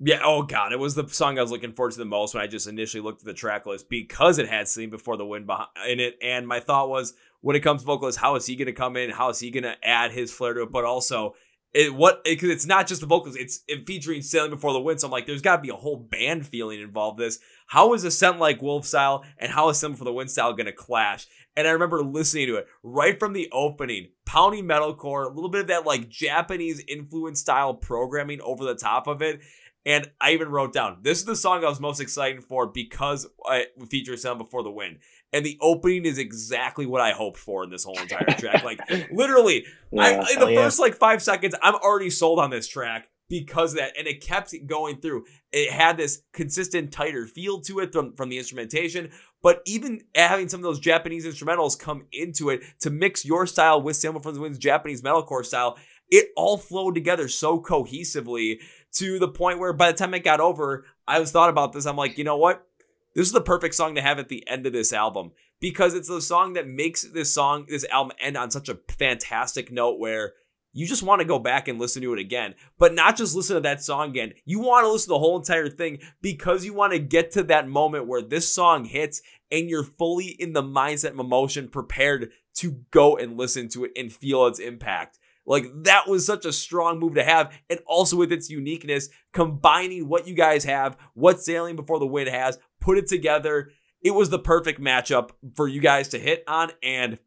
[0.00, 0.20] Yeah.
[0.24, 2.46] Oh god, it was the song I was looking forward to the most when I
[2.46, 5.68] just initially looked at the track list because it had "Sailing Before the Wind" behind
[5.88, 8.66] in it, and my thought was, when it comes to vocalist, how is he going
[8.66, 9.10] to come in?
[9.10, 10.72] How is he going to add his flair to it?
[10.72, 11.34] But also,
[11.74, 15.00] it what it, it's not just the vocals; it's it featuring "Sailing Before the Wind."
[15.00, 17.18] So I'm like, there's got to be a whole band feeling involved.
[17.18, 20.30] This how is A Scent Like Wolf style and how is Sailing Before the Wind
[20.30, 21.26] style going to clash?
[21.56, 25.62] And I remember listening to it right from the opening, pounding metalcore, a little bit
[25.62, 29.40] of that like Japanese influence style programming over the top of it.
[29.88, 33.26] And I even wrote down this is the song I was most excited for because
[33.46, 34.98] it features Sailing Before the Wind.
[35.32, 38.62] And the opening is exactly what I hoped for in this whole entire track.
[38.62, 38.80] Like
[39.10, 40.62] literally, yeah, I, in the yeah.
[40.62, 43.94] first like five seconds, I'm already sold on this track because of that.
[43.98, 45.24] And it kept going through.
[45.52, 49.10] It had this consistent, tighter feel to it from, from the instrumentation.
[49.42, 53.80] But even having some of those Japanese instrumentals come into it to mix your style
[53.80, 55.78] with Sailing Before the Wind's Japanese metalcore style,
[56.10, 58.60] it all flowed together so cohesively
[58.94, 61.86] to the point where by the time it got over, I was thought about this.
[61.86, 62.66] I'm like, you know what?
[63.14, 66.08] This is the perfect song to have at the end of this album because it's
[66.08, 70.34] the song that makes this song, this album end on such a fantastic note where
[70.72, 72.54] you just want to go back and listen to it again.
[72.78, 74.34] But not just listen to that song again.
[74.44, 77.42] You want to listen to the whole entire thing because you want to get to
[77.44, 82.30] that moment where this song hits and you're fully in the mindset of emotion prepared
[82.56, 85.18] to go and listen to it and feel its impact.
[85.48, 87.58] Like that was such a strong move to have.
[87.70, 92.28] And also with its uniqueness, combining what you guys have, what Sailing Before the Wind
[92.28, 93.70] has, put it together.
[94.02, 96.70] It was the perfect matchup for you guys to hit on.
[96.82, 97.18] And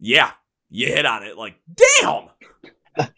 [0.00, 0.32] yeah,
[0.68, 1.38] you hit on it.
[1.38, 2.30] Like, damn.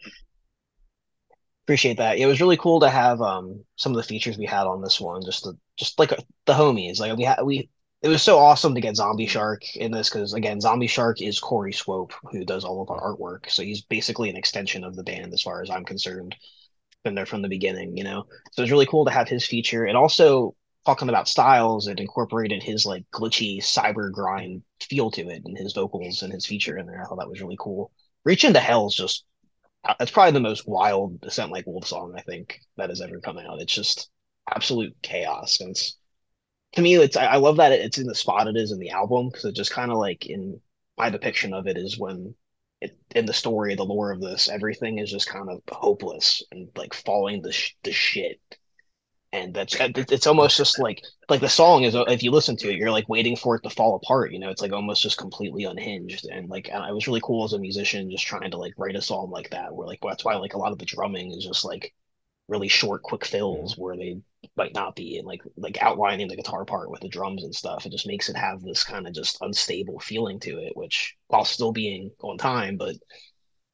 [1.65, 2.19] Appreciate that.
[2.19, 5.01] It was really cool to have um some of the features we had on this
[5.01, 6.09] one, just the just like
[6.45, 6.99] the homies.
[6.99, 7.69] Like we had we
[8.01, 11.39] it was so awesome to get Zombie Shark in this because again, Zombie Shark is
[11.39, 15.03] Corey Swope who does all of our artwork, so he's basically an extension of the
[15.03, 16.35] band as far as I'm concerned.
[17.03, 18.25] Been there from the beginning, you know.
[18.51, 22.63] So it's really cool to have his feature, and also talking about styles, it incorporated
[22.63, 26.87] his like glitchy cyber grind feel to it, and his vocals and his feature in
[26.87, 27.01] there.
[27.01, 27.91] I thought that was really cool.
[28.23, 29.25] Reach into Hell is just
[29.83, 33.01] uh, that's probably the most wild A Scent Like Wolf song I think that has
[33.01, 33.61] ever come out.
[33.61, 34.09] It's just
[34.49, 35.97] absolute chaos, and it's
[36.73, 38.91] to me, it's I, I love that it's in the spot it is in the
[38.91, 40.59] album because it just kind of like in
[40.97, 42.35] my depiction of it is when
[42.81, 46.69] it in the story, the lore of this, everything is just kind of hopeless and
[46.75, 48.39] like falling to sh- the shit.
[49.31, 52.77] And that's it's almost just like like the song is if you listen to it
[52.77, 54.49] you're like waiting for it to fall apart you know?
[54.49, 56.25] It's like almost just completely unhinged.
[56.31, 59.01] And like I was really cool as a musician just trying to like write a
[59.01, 61.63] song like that where like that's why like a lot of the drumming is just
[61.63, 61.93] like
[62.47, 63.81] really short quick fills mm-hmm.
[63.81, 64.19] where they
[64.55, 67.85] might not be and like like outlining the guitar part with the drums and stuff
[67.85, 71.43] it just makes it have this kind of just unstable feeling to it which while
[71.43, 72.95] still being on time but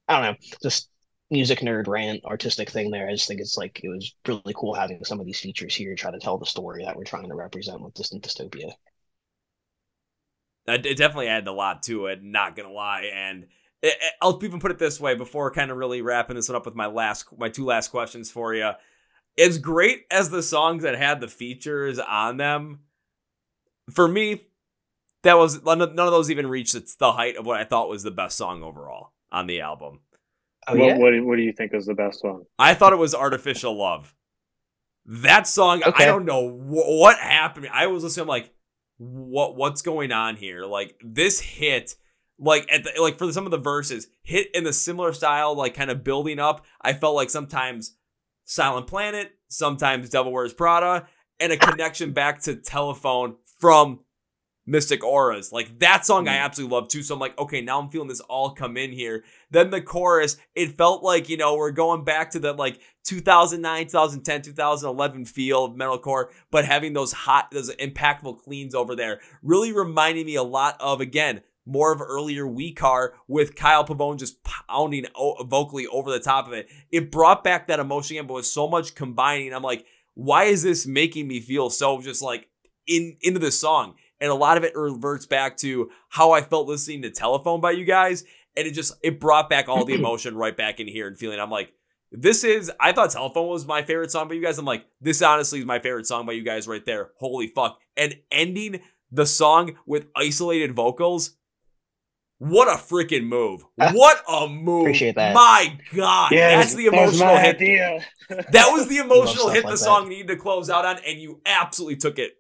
[0.08, 0.90] i don't know just
[1.32, 3.08] music nerd rant artistic thing there.
[3.08, 5.96] I just think it's like it was really cool having some of these features here
[5.96, 8.72] try to tell the story that we're trying to represent with Distant Dystopia.
[10.68, 13.12] It definitely added a lot to it, not gonna lie.
[13.14, 13.44] And
[13.82, 16.56] it, it, I'll even put it this way before kind of really wrapping this one
[16.56, 18.72] up with my last my two last questions for you.
[19.38, 22.80] As great as the songs that had the features on them,
[23.92, 24.44] for me,
[25.24, 28.12] that was none of those even reached the height of what I thought was the
[28.12, 30.00] best song overall on the album.
[30.68, 30.98] Oh, what, yeah?
[30.98, 32.44] what what do you think is the best one?
[32.58, 34.16] I thought it was Artificial Love.
[35.06, 36.04] That song, okay.
[36.04, 37.68] I don't know wh- what happened.
[37.72, 38.52] I was listening, I'm like,
[38.98, 40.66] what what's going on here?
[40.66, 41.96] Like this hit,
[42.40, 45.74] like at the, like for some of the verses, hit in the similar style, like
[45.74, 46.66] kind of building up.
[46.82, 47.96] I felt like sometimes
[48.46, 51.08] Silent Planet, sometimes Devil Wears Prada,
[51.40, 54.00] and a connection back to Telephone from
[54.68, 55.52] Mystic Auras.
[55.52, 56.42] Like that song I Mm.
[56.42, 57.04] absolutely love too.
[57.04, 59.24] So I'm like, okay, now I'm feeling this all come in here.
[59.52, 63.86] Then the chorus, it felt like, you know, we're going back to the like 2009,
[63.88, 69.72] 2010, 2011 feel of metalcore, but having those hot, those impactful cleans over there, really
[69.72, 74.44] reminding me a lot of, again, more of earlier We Car with Kyle Pavone just
[74.44, 76.70] pounding vocally over the top of it.
[76.92, 80.64] It brought back that emotion again, but with so much combining, I'm like, why is
[80.64, 82.48] this making me feel so just like
[82.88, 83.96] in into this song?
[84.22, 87.72] And a lot of it reverts back to how I felt listening to Telephone by
[87.72, 88.24] you guys.
[88.56, 91.40] And it just it brought back all the emotion right back in here and feeling
[91.40, 91.74] I'm like,
[92.12, 94.58] this is I thought Telephone was my favorite song by you guys.
[94.58, 97.12] I'm like, this honestly is my favorite song by you guys right there.
[97.20, 97.80] Holy fuck.
[97.98, 101.36] And ending the song with isolated vocals.
[102.40, 103.64] What a freaking move.
[103.94, 104.82] What a move.
[104.82, 105.34] appreciate that.
[105.34, 106.32] My God.
[106.32, 107.56] That's the emotional hit.
[107.56, 108.06] idea.
[108.52, 109.86] That was the emotional stuff hit like the that.
[109.86, 112.34] song needed to close out on, and you absolutely took it.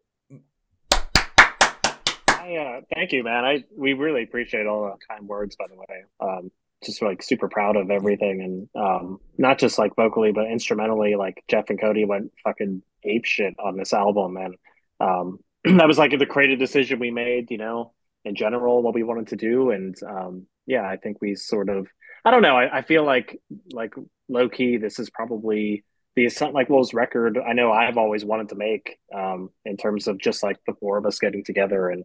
[2.27, 3.45] I, uh, thank you, man.
[3.45, 6.03] I we really appreciate all the kind words, by the way.
[6.19, 6.51] Um,
[6.83, 11.15] just like super proud of everything, and um, not just like vocally, but instrumentally.
[11.15, 14.55] Like Jeff and Cody went fucking ape shit on this album, and
[14.99, 15.39] um,
[15.77, 17.49] that was like the creative decision we made.
[17.51, 17.93] You know,
[18.26, 21.88] in general, what we wanted to do, and um, yeah, I think we sort of.
[22.26, 22.57] I don't know.
[22.57, 23.39] I, I feel like
[23.71, 23.93] like
[24.28, 27.38] low key, this is probably the Like Wolves record.
[27.38, 30.97] I know I've always wanted to make um, in terms of just like the four
[30.97, 32.03] of us getting together and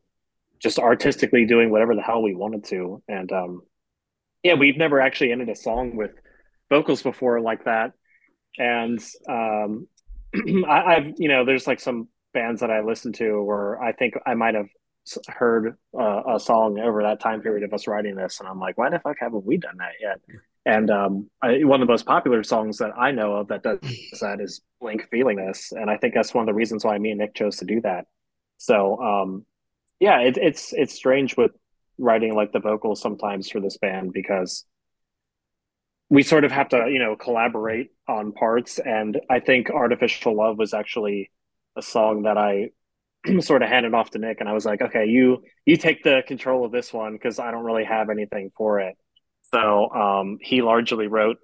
[0.59, 3.03] just artistically doing whatever the hell we wanted to.
[3.09, 3.62] And um,
[4.43, 6.11] yeah, we've never actually ended a song with
[6.68, 7.93] vocals before like that.
[8.59, 9.87] And um,
[10.68, 14.14] I, I've, you know, there's like some bands that I listen to where I think
[14.27, 14.68] I might have
[15.29, 18.79] heard uh, a song over that time period of us writing this, and I'm like,
[18.79, 20.21] why the fuck haven't we done that yet?
[20.67, 23.79] And um, I, one of the most popular songs that I know of that does
[24.21, 27.11] that is Blink Feeling This, and I think that's one of the reasons why me
[27.11, 28.07] and Nick chose to do that.
[28.59, 29.47] So um,
[30.01, 31.53] yeah, it, it's it's strange with
[31.99, 34.65] writing like the vocals sometimes for this band because
[36.09, 40.59] we sort of have to you know collaborate on parts, and I think Artificial Love
[40.59, 41.31] was actually
[41.77, 42.71] a song that I
[43.41, 46.23] sort of handed off to Nick, and I was like, okay, you you take the
[46.27, 48.97] control of this one because I don't really have anything for it.
[49.53, 51.39] So um, he largely wrote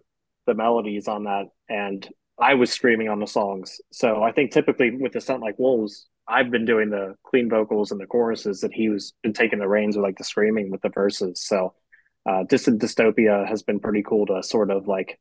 [0.47, 2.07] the melodies on that, and
[2.39, 3.81] I was screaming on the songs.
[3.93, 7.93] So I think typically with the Scent Like Wolves, I've been doing the clean vocals
[7.93, 10.83] and the choruses, that he was been taking the reins with like the screaming with
[10.83, 11.43] the verses.
[11.45, 11.75] So
[12.29, 15.19] uh, Distant Dystopia has been pretty cool to sort of like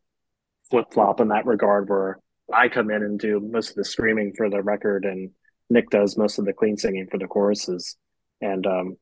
[0.69, 2.19] flip flop in that regard, where
[2.53, 5.31] I come in and do most of the screaming for the record, and
[5.69, 7.95] Nick does most of the clean singing for the choruses.
[8.41, 8.97] And um,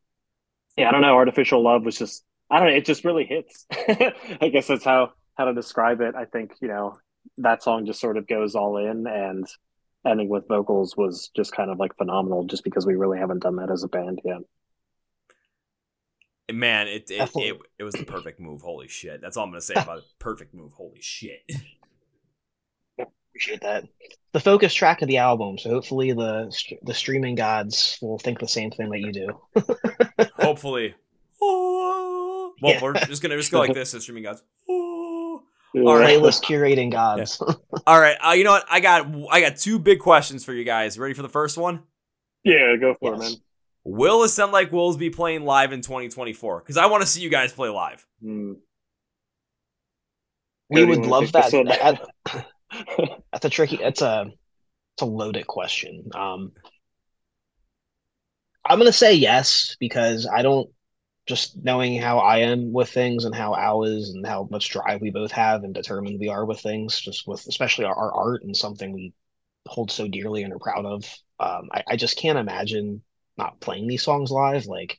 [0.78, 1.16] yeah, I don't know.
[1.16, 2.76] Artificial Love was just I don't know.
[2.76, 3.66] It just really hits.
[3.72, 6.16] I guess that's how how to describe it.
[6.16, 6.98] I think you know
[7.40, 9.48] that song just sort of goes all in, and
[10.06, 12.46] ending with vocals was just kind of like phenomenal.
[12.46, 14.42] Just because we really haven't done that as a band yet.
[16.52, 18.62] Man, it it, it it was the perfect move.
[18.62, 19.22] Holy shit.
[19.22, 20.04] That's all I'm gonna say about it.
[20.20, 20.74] Perfect move.
[20.74, 21.50] Holy shit.
[23.34, 23.86] Appreciate that.
[24.34, 26.52] The focus track of the album, so hopefully the
[26.84, 30.26] the streaming gods will think the same thing that you do.
[30.38, 30.96] Hopefully.
[32.62, 32.82] Well, Yeah.
[32.82, 34.42] we're just gonna just go like this as streaming gods.
[34.70, 35.42] All
[35.76, 36.18] right.
[36.18, 37.42] Playlist curating gods.
[37.88, 38.16] All right.
[38.26, 38.66] Uh, you know what?
[38.70, 40.98] I got I got two big questions for you guys.
[40.98, 41.82] Ready for the first one?
[42.44, 43.22] Yeah, go for Yes.
[43.22, 43.32] it, man.
[43.84, 46.60] Will A Scent Like Wolves be playing live in 2024?
[46.60, 48.06] Because I want to see you guys play live.
[48.22, 48.56] man.
[50.70, 51.52] we would love that.
[51.52, 52.46] that- Mm.
[53.32, 53.78] That's a tricky.
[53.82, 54.26] It's a
[54.96, 56.10] it's a loaded question.
[56.16, 56.54] Um,
[58.66, 60.70] I'm gonna say yes because I don't
[61.28, 65.02] just knowing how I am with things and how Al is and how much drive
[65.02, 68.44] we both have and determined we are with things, just with especially our, our art
[68.44, 69.14] and something we
[69.68, 71.06] hold so dearly and are proud of.
[71.40, 73.04] Um, I, I just can't imagine
[73.38, 74.66] not playing these songs live.
[74.68, 74.98] Like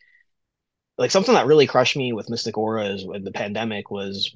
[0.97, 4.34] like something that really crushed me with Mystic Aura is when the pandemic was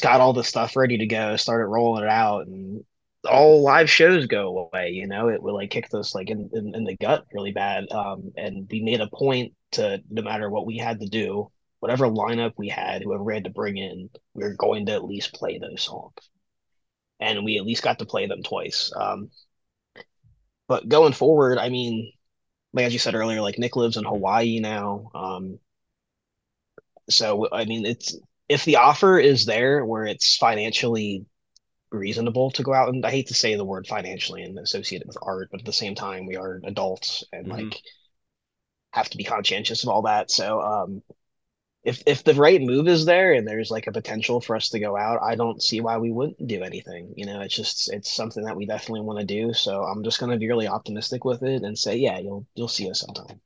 [0.00, 2.84] got all the stuff ready to go, started rolling it out, and
[3.28, 4.90] all live shows go away.
[4.90, 7.90] You know, it would like kick us like in, in, in the gut really bad.
[7.92, 12.06] Um, and we made a point to no matter what we had to do, whatever
[12.06, 15.34] lineup we had, whoever we had to bring in, we were going to at least
[15.34, 16.14] play those songs,
[17.20, 18.90] and we at least got to play them twice.
[18.96, 19.30] Um,
[20.66, 22.10] but going forward, I mean,
[22.72, 25.10] like as you said earlier, like Nick lives in Hawaii now.
[25.14, 25.58] Um,
[27.08, 28.16] so I mean, it's
[28.48, 31.24] if the offer is there where it's financially
[31.92, 35.08] reasonable to go out and I hate to say the word financially and associate it
[35.08, 37.72] with art, but at the same time we are adults and Mhm.
[37.72, 37.82] like
[38.92, 40.30] have to be conscientious of all that.
[40.30, 41.02] So um
[41.84, 44.80] if if the right move is there and there's like a potential for us to
[44.80, 47.14] go out, I don't see why we wouldn't do anything.
[47.16, 49.52] You know, it's just it's something that we definitely want to do.
[49.54, 52.90] So I'm just gonna be really optimistic with it and say, yeah, you'll you'll see
[52.90, 53.40] us sometime.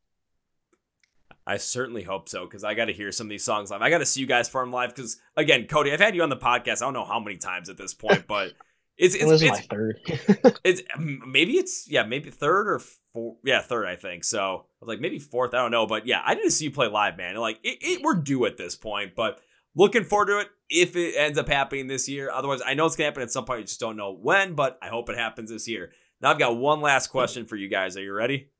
[1.47, 3.83] I certainly hope so because I got to hear some of these songs live.
[3.83, 6.31] I got to see you guys perform live because again, Cody, I've had you on
[6.31, 6.81] the podcast.
[6.83, 8.53] I don't know how many times at this point, but
[8.97, 10.01] it's It it's was it's, my third.
[10.65, 12.79] it's maybe it's yeah maybe third or
[13.13, 16.07] four yeah third I think so I was like maybe fourth I don't know but
[16.07, 18.77] yeah I didn't see you play live man like it, it we're due at this
[18.77, 19.41] point but
[19.75, 22.95] looking forward to it if it ends up happening this year otherwise I know it's
[22.95, 25.51] gonna happen at some point you just don't know when but I hope it happens
[25.51, 25.91] this year
[26.21, 28.51] now I've got one last question for you guys are you ready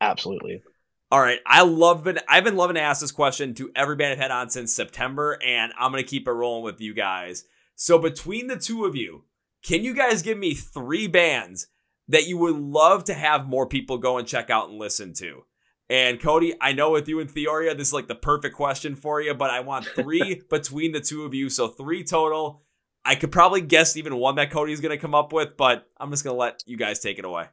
[0.00, 0.62] Absolutely.
[1.10, 4.12] All right I love been I've been loving to ask this question to every band
[4.12, 7.44] I've had on since September and I'm gonna keep it rolling with you guys
[7.74, 9.24] so between the two of you
[9.62, 11.68] can you guys give me three bands
[12.08, 15.44] that you would love to have more people go and check out and listen to?
[15.88, 19.20] And Cody, I know with you and Theoria, this is like the perfect question for
[19.20, 21.48] you, but I want three between the two of you.
[21.48, 22.62] So three total.
[23.04, 26.10] I could probably guess even one that Cody's going to come up with, but I'm
[26.10, 27.46] just going to let you guys take it away.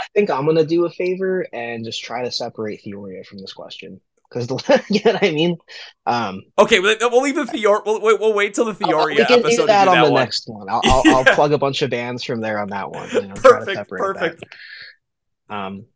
[0.00, 3.52] I think I'm gonna do a favor and just try to separate Theoria from this
[3.52, 4.00] question.
[4.28, 5.56] Because the you know what I mean?
[6.06, 7.82] Um Okay, we'll we'll leave the Theoria.
[7.84, 10.04] We'll, wait, we'll wait till the Theoria we can episode do that do on that
[10.06, 10.20] the one.
[10.22, 10.68] next one.
[10.68, 13.08] I'll, I'll, I'll plug a bunch of bands from there on that one.
[13.10, 14.44] You know, try to Perfect, separate perfect.
[15.48, 15.54] that.
[15.54, 15.86] Um,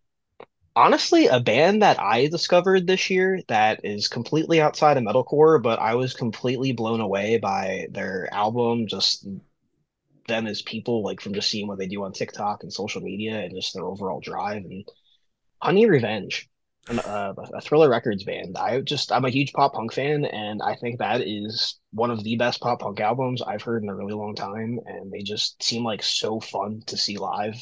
[0.76, 5.78] honestly, a band that I discovered this year that is completely outside of metalcore, but
[5.78, 9.26] I was completely blown away by their album, just
[10.26, 13.40] them as people, like from just seeing what they do on TikTok and social media,
[13.40, 14.64] and just their overall drive.
[14.64, 14.84] And
[15.62, 16.48] Honey Revenge,
[16.88, 18.56] uh, a Thriller Records band.
[18.58, 22.22] I just I'm a huge pop punk fan, and I think that is one of
[22.24, 24.78] the best pop punk albums I've heard in a really long time.
[24.86, 27.56] And they just seem like so fun to see live.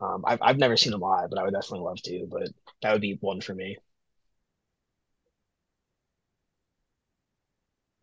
[0.00, 2.26] Um, I've I've never seen them live, but I would definitely love to.
[2.30, 2.50] But
[2.82, 3.78] that would be one for me.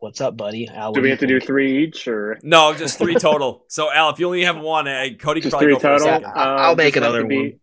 [0.06, 0.68] What's up, buddy?
[0.68, 3.64] Al, Do we have to do three each or No, just three total.
[3.68, 5.98] so, Al, if you only have one, uh, Cody can just probably three go total?
[5.98, 6.22] second.
[6.36, 7.60] Yeah, I'll Uh, make does it have another to be- one.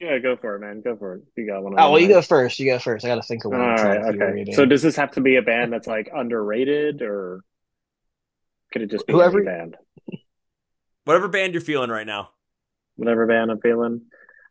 [0.00, 0.80] Yeah, go for it, man.
[0.80, 1.22] Go for it.
[1.36, 1.74] You got one.
[1.74, 2.58] on Oh, well, you go first.
[2.58, 3.04] You go first.
[3.04, 3.60] I got to think of one.
[3.60, 4.52] that's right, not a Theory okay.
[4.54, 7.44] So does this have to be a band that's like underrated, or
[8.72, 9.76] could it just be Whoever- any band?
[11.04, 12.30] Whatever band you're feeling right now.
[12.96, 14.02] Whatever band I'm feeling.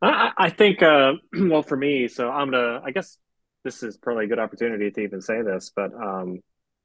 [0.02, 0.82] I, I I think.
[0.82, 2.82] Uh, well, for me, so I'm gonna.
[2.86, 3.18] I guess
[3.66, 6.40] this is probably a good opportunity to even say this, but um,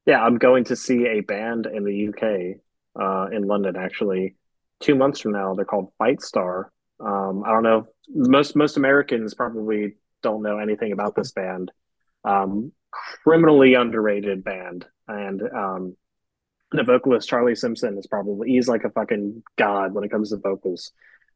[0.05, 2.57] yeah, I'm going to see a band in the UK,
[2.99, 4.35] uh, in London actually,
[4.79, 5.53] two months from now.
[5.53, 6.65] They're called Fightstar.
[6.99, 7.87] Um, I don't know.
[8.09, 11.71] Most most Americans probably don't know anything about this band.
[12.23, 15.95] Um, criminally underrated band, and um,
[16.71, 20.37] the vocalist Charlie Simpson is probably he's like a fucking god when it comes to
[20.37, 20.91] vocals.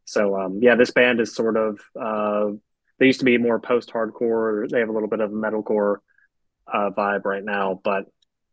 [0.06, 2.58] So um, yeah, this band is sort of uh,
[3.00, 4.70] they used to be more post hardcore.
[4.70, 5.98] They have a little bit of a metalcore
[6.72, 8.06] uh, vibe right now, but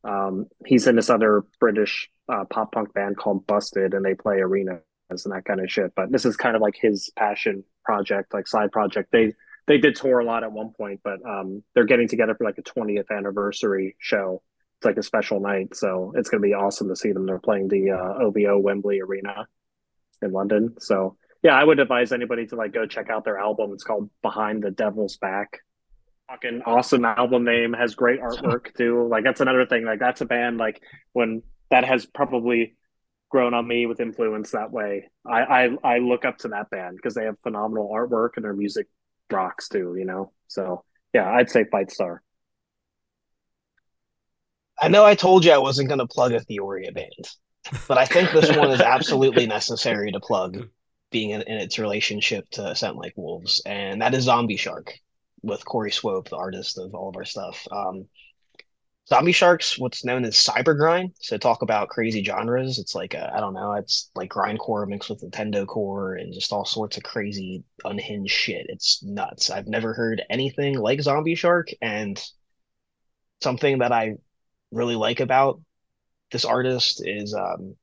[0.04, 4.38] um, he's in this other British uh, pop punk band called Busted, and they play
[4.38, 4.80] arenas
[5.10, 5.92] and that kind of shit.
[5.94, 9.10] But this is kind of like his passion project, like side project.
[9.12, 9.34] They
[9.66, 12.58] they did tour a lot at one point, but um, they're getting together for like
[12.58, 14.42] a 20th anniversary show.
[14.78, 17.26] It's like a special night, so it's going to be awesome to see them.
[17.26, 19.46] They're playing the uh, OVO Wembley Arena
[20.22, 20.74] in London.
[20.78, 23.72] So yeah, I would advise anybody to like go check out their album.
[23.72, 25.60] It's called Behind the Devil's Back.
[26.30, 27.72] Fucking awesome album name.
[27.72, 29.08] Has great artwork too.
[29.08, 29.84] Like that's another thing.
[29.84, 30.58] Like that's a band.
[30.58, 30.80] Like
[31.12, 32.76] when that has probably
[33.30, 35.10] grown on me with influence that way.
[35.26, 38.52] I I, I look up to that band because they have phenomenal artwork and their
[38.52, 38.86] music
[39.30, 39.96] rocks too.
[39.98, 40.32] You know.
[40.46, 42.18] So yeah, I'd say Fightstar.
[44.80, 47.28] I know I told you I wasn't going to plug a Theoria band,
[47.88, 50.68] but I think this one is absolutely necessary to plug,
[51.10, 54.94] being in, in its relationship to Scent Like Wolves, and that is Zombie Shark
[55.42, 57.66] with Corey Swope, the artist of all of our stuff.
[57.70, 58.06] Um,
[59.08, 61.12] Zombie Shark's what's known as cyber grind.
[61.20, 62.78] So talk about crazy genres.
[62.78, 63.72] It's like I don't know.
[63.72, 68.66] It's like grindcore mixed with Nintendo core and just all sorts of crazy unhinged shit.
[68.68, 69.50] It's nuts.
[69.50, 72.22] I've never heard anything like Zombie Shark, and
[73.40, 74.14] something that I
[74.70, 75.60] really like about
[76.30, 77.74] this artist is um,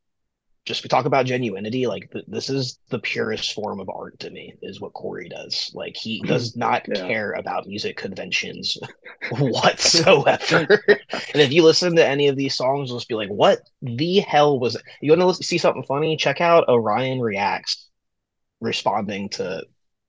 [0.67, 1.87] just we talk about genuinity.
[1.87, 4.53] Like th- this is the purest form of art to me.
[4.61, 5.71] Is what Corey does.
[5.73, 7.07] Like he does not Yeah.
[7.07, 8.77] care about music conventions
[9.31, 10.67] whatsoever.
[10.89, 14.19] and if you listen to any of these songs, you'll just be like, "What the
[14.19, 14.81] hell was?" It?
[15.01, 16.17] You want to listen, see something funny?
[16.17, 17.87] Check out Orion reacts
[18.59, 19.63] responding to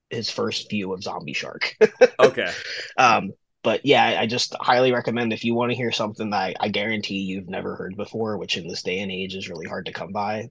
[0.09, 1.75] his first view of Zombie Shark.
[2.19, 2.51] Okay.
[2.97, 3.31] Um,
[3.63, 6.69] but yeah, I, just highly recommend if you want to hear something that I, I
[6.69, 9.93] guarantee you've never heard before, which in this day and age is really hard to
[9.93, 10.49] come by.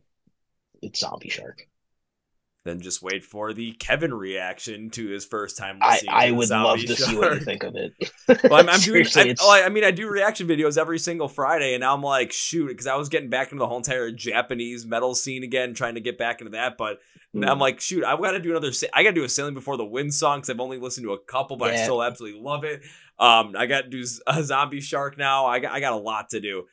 [0.82, 1.66] It's Zombie Shark.
[2.68, 6.00] Then just wait for the Kevin reaction to his first time I.
[6.08, 7.94] I would love to see what you think of it.
[8.44, 9.06] Well, I'm, I'm doing.
[9.16, 12.30] I, oh, I mean, I do reaction videos every single Friday, and now I'm like,
[12.30, 15.94] shoot, because I was getting back into the whole entire Japanese metal scene again, trying
[15.94, 16.76] to get back into that.
[16.76, 17.00] But
[17.32, 18.70] now I'm like, shoot, I've got to do another.
[18.92, 21.14] I got to do a sailing before the wind song because I've only listened to
[21.14, 22.82] a couple, but I still absolutely love it.
[23.18, 25.46] Um, I got to do a zombie shark now.
[25.46, 26.66] I got, I got a lot to do.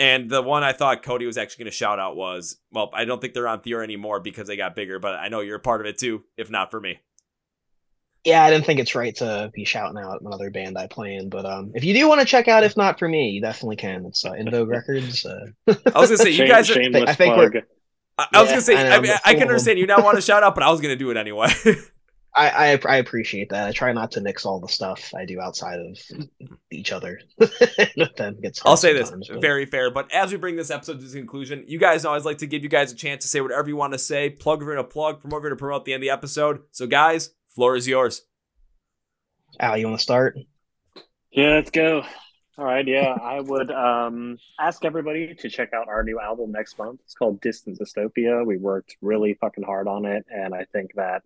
[0.00, 3.04] And the one I thought Cody was actually going to shout out was, well, I
[3.04, 5.60] don't think they're on Theoria anymore because they got bigger, but I know you're a
[5.60, 6.98] part of it too, if not for me.
[8.24, 11.28] yeah, I didn't think it's right to be shouting out another band I play in,
[11.28, 13.76] but um, if you do want to check out, if not for me, you definitely
[13.76, 14.06] can.
[14.06, 15.24] It's uh, In Vogue Records.
[15.24, 17.64] Uh, I was going to say, you Shame- guys are, shameless I think we're- plug.
[18.18, 20.04] I, I was gonna say, I know, I, mean, I can full understand you not
[20.04, 21.48] want to shout out, but I was gonna do it anyway.
[22.34, 23.66] I, I I appreciate that.
[23.66, 25.98] I try not to mix all the stuff I do outside of
[26.70, 27.20] each other.
[27.38, 29.90] that gets I'll say this, but- very fair.
[29.90, 32.38] But as we bring this episode to its conclusion, you guys know I always like
[32.38, 34.66] to give you guys a chance to say whatever you want to say, plug if
[34.66, 36.60] you're gonna plug, promote if you're gonna promote at the end of the episode.
[36.70, 38.22] So, guys, floor is yours.
[39.58, 40.38] Al, you want to start?
[41.32, 42.04] Yeah, let's go.
[42.58, 46.78] All right, yeah, I would um, ask everybody to check out our new album next
[46.78, 47.00] month.
[47.04, 48.44] It's called Distant Dystopia.
[48.44, 51.22] We worked really fucking hard on it, and I think that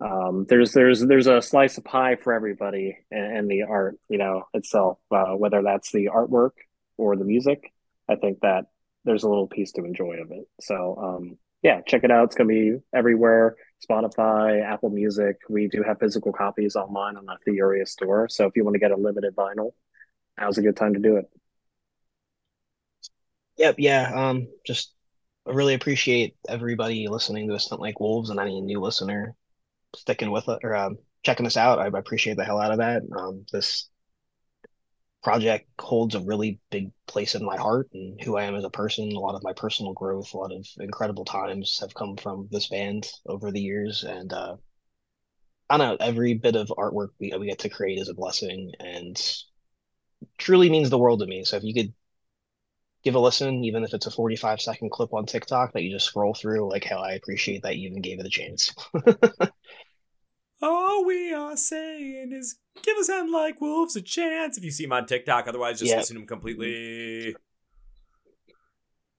[0.00, 4.44] um, there's there's there's a slice of pie for everybody and the art, you know,
[4.52, 4.98] itself.
[5.10, 6.50] Uh, whether that's the artwork
[6.98, 7.72] or the music,
[8.08, 8.66] I think that
[9.04, 10.46] there's a little piece to enjoy of it.
[10.60, 12.24] So um, yeah, check it out.
[12.24, 13.56] It's gonna be everywhere.
[13.88, 15.36] Spotify, Apple Music.
[15.48, 18.28] We do have physical copies online on the Theoria store.
[18.28, 19.72] So if you want to get a limited vinyl,
[20.38, 21.26] now's a good time to do it.
[23.58, 24.12] Yep, yeah.
[24.14, 24.92] Um, just
[25.46, 29.34] really appreciate everybody listening to us Like Wolves and any new listener
[29.96, 31.78] sticking with it or um, checking us out.
[31.78, 33.02] I appreciate the hell out of that.
[33.16, 33.88] Um, this
[35.22, 38.70] project holds a really big place in my heart and who I am as a
[38.70, 39.10] person.
[39.12, 42.68] A lot of my personal growth, a lot of incredible times have come from this
[42.68, 44.56] band over the years, and uh,
[45.68, 46.06] I don't know.
[46.06, 49.16] Every bit of artwork we we get to create is a blessing and
[50.38, 51.44] truly means the world to me.
[51.44, 51.92] So if you could
[53.02, 56.06] give a listen, even if it's a 45 second clip on TikTok that you just
[56.06, 56.68] scroll through.
[56.70, 58.74] Like, hell, I appreciate that you even gave it a chance.
[60.66, 64.58] All we are saying is give us and like wolves a chance.
[64.58, 65.98] If you see him on TikTok, otherwise just Yeah.
[65.98, 67.34] listen to him completely.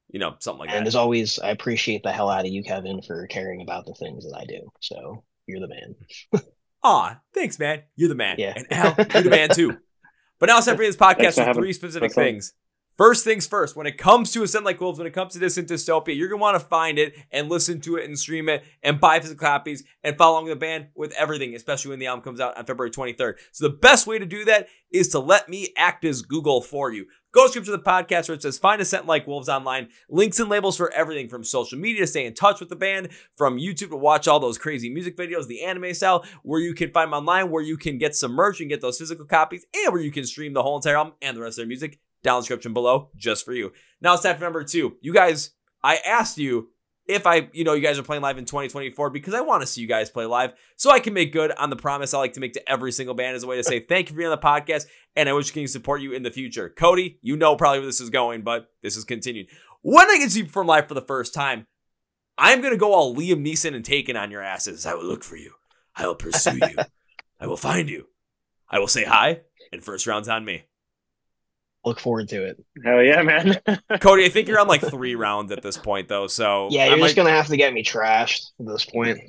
[0.09, 0.77] You know, something like and that.
[0.79, 3.93] And as always, I appreciate the hell out of you, Kevin, for caring about the
[3.93, 4.69] things that I do.
[4.81, 5.95] So you're the man.
[6.83, 7.83] Aw, thanks, man.
[7.95, 8.35] You're the man.
[8.39, 8.53] Yeah.
[8.55, 9.77] And Al, you're the man too.
[10.39, 12.25] But now it's time for this Thanks podcast for with three specific that's fine.
[12.25, 12.53] things.
[12.97, 15.39] First things first, when it comes to A Scent Like Wolves, when it comes to
[15.39, 18.49] Distant Dystopia, you're going to want to find it and listen to it and stream
[18.49, 22.07] it and buy physical copies and follow along the band with everything, especially when the
[22.07, 23.35] album comes out on February 23rd.
[23.51, 26.91] So the best way to do that is to let me act as Google for
[26.91, 27.05] you.
[27.33, 29.89] Go to to the podcast where it says find A Scent Like Wolves online.
[30.09, 33.09] Links and labels for everything from social media to stay in touch with the band,
[33.35, 36.89] from YouTube to watch all those crazy music videos, the anime style, where you can
[36.89, 39.93] find them online, where you can get some merch and get those physical copies, and
[39.93, 42.35] where you can stream the whole entire album and the rest of their music down
[42.35, 43.71] in the description below just for you.
[44.01, 44.97] Now it's time for number two.
[45.01, 45.51] You guys,
[45.83, 46.69] I asked you
[47.07, 49.67] if I, you know, you guys are playing live in 2024 because I want to
[49.67, 52.33] see you guys play live so I can make good on the promise I like
[52.33, 54.29] to make to every single band as a way to say thank you for being
[54.29, 56.69] on the podcast and I wish we can support you in the future.
[56.69, 59.47] Cody, you know probably where this is going, but this is continued.
[59.81, 61.65] When I get to you perform live for the first time,
[62.37, 64.85] I'm going to go all Liam Neeson and Taken on your asses.
[64.85, 65.53] I will look for you.
[65.95, 66.75] I will pursue you.
[67.39, 68.07] I will find you.
[68.69, 69.41] I will say hi,
[69.71, 70.65] and first round's on me.
[71.87, 72.61] Look forward to it.
[72.83, 73.57] Hell yeah, man.
[74.01, 76.27] Cody, I think you're on like three rounds at this point, though.
[76.27, 79.19] So Yeah, you're might- just gonna have to get me trashed at this point.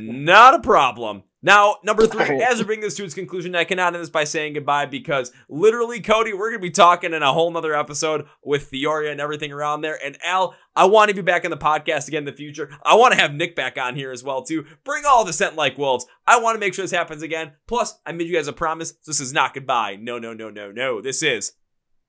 [0.00, 1.22] not a problem.
[1.44, 2.40] Now, number three, Alright.
[2.40, 5.30] as we bring this to its conclusion, I cannot end this by saying goodbye because
[5.46, 9.20] literally, Cody, we're going to be talking in a whole nother episode with Theoria and
[9.20, 9.98] everything around there.
[10.02, 12.70] And Al, I want to be back in the podcast again in the future.
[12.82, 14.64] I want to have Nick back on here as well, too.
[14.84, 16.06] Bring all the scent like wolves.
[16.26, 17.52] I want to make sure this happens again.
[17.66, 18.92] Plus, I made you guys a promise.
[19.06, 19.96] This is not goodbye.
[20.00, 21.02] No, no, no, no, no.
[21.02, 21.52] This is.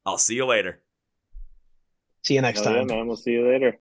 [0.05, 0.79] I'll see you later.
[2.23, 2.87] See you next Hell yeah, time.
[2.87, 3.07] man.
[3.07, 3.77] We'll see you later.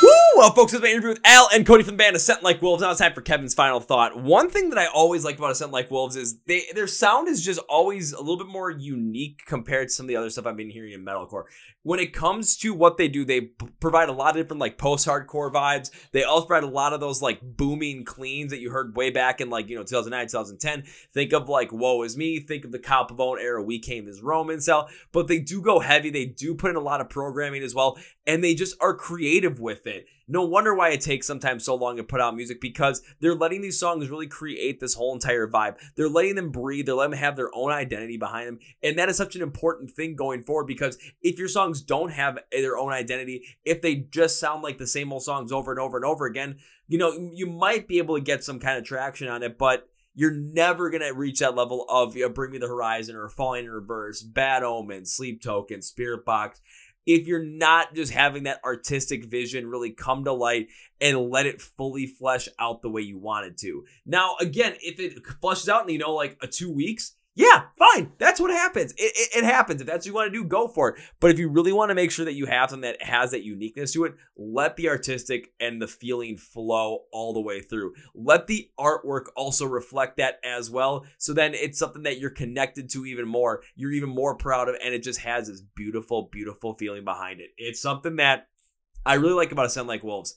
[0.00, 0.21] Woo!
[0.34, 2.42] Well, folks, this is my interview with Al and Cody from the band A Scent
[2.42, 2.82] Like Wolves.
[2.82, 4.20] Now it's time for Kevin's final thought.
[4.20, 7.28] One thing that I always like about A Scent Like Wolves is they their sound
[7.28, 10.46] is just always a little bit more unique compared to some of the other stuff
[10.46, 11.44] I've been hearing in metalcore.
[11.82, 14.78] When it comes to what they do, they p- provide a lot of different like
[14.78, 15.90] post-hardcore vibes.
[16.12, 19.40] They also provide a lot of those like booming cleans that you heard way back
[19.40, 20.84] in like you know 2009, 2010.
[21.12, 22.40] Think of like Woe Is Me.
[22.40, 23.62] Think of the Kyle Pavone era.
[23.62, 24.88] We Came as Roman cell.
[25.12, 26.10] But they do go heavy.
[26.10, 29.60] They do put in a lot of programming as well, and they just are creative
[29.60, 33.02] with it No wonder why it takes sometimes so long to put out music because
[33.20, 35.76] they're letting these songs really create this whole entire vibe.
[35.94, 38.58] They're letting them breathe, they're letting them have their own identity behind them.
[38.82, 42.38] And that is such an important thing going forward because if your songs don't have
[42.50, 45.98] their own identity, if they just sound like the same old songs over and over
[45.98, 46.56] and over again,
[46.88, 49.86] you know, you might be able to get some kind of traction on it, but
[50.14, 53.66] you're never gonna reach that level of you know, Bring Me the Horizon or Falling
[53.66, 56.60] in Reverse, Bad Omen, Sleep Token, Spiritbox.
[57.06, 60.68] If you're not just having that artistic vision really come to light
[61.00, 63.84] and let it fully flesh out the way you want it to.
[64.06, 68.12] Now, again, if it flushes out in, you know, like a two weeks, yeah, fine.
[68.18, 68.92] That's what happens.
[68.92, 69.80] It, it, it, happens.
[69.80, 71.00] If that's what you want to do, go for it.
[71.18, 73.42] But if you really want to make sure that you have something that has that
[73.42, 77.94] uniqueness to it, let the artistic and the feeling flow all the way through.
[78.14, 81.06] Let the artwork also reflect that as well.
[81.16, 83.62] So then it's something that you're connected to even more.
[83.76, 87.50] You're even more proud of, and it just has this beautiful, beautiful feeling behind it.
[87.56, 88.48] It's something that
[89.06, 90.36] I really like about a Ascend Like Wolves.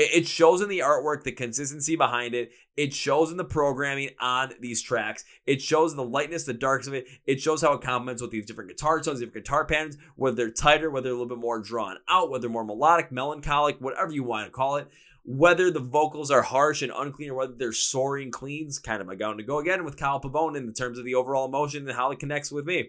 [0.00, 2.52] It shows in the artwork the consistency behind it.
[2.76, 5.24] It shows in the programming on these tracks.
[5.44, 7.08] It shows the lightness, the darks of it.
[7.26, 10.52] It shows how it complements with these different guitar tones, different guitar patterns, whether they're
[10.52, 14.22] tighter, whether they're a little bit more drawn out, whether more melodic, melancholic, whatever you
[14.22, 14.86] want to call it.
[15.24, 19.16] Whether the vocals are harsh and unclean or whether they're soaring cleans, kind of my
[19.16, 22.12] going to go again with Kyle Pavone in terms of the overall emotion and how
[22.12, 22.88] it connects with me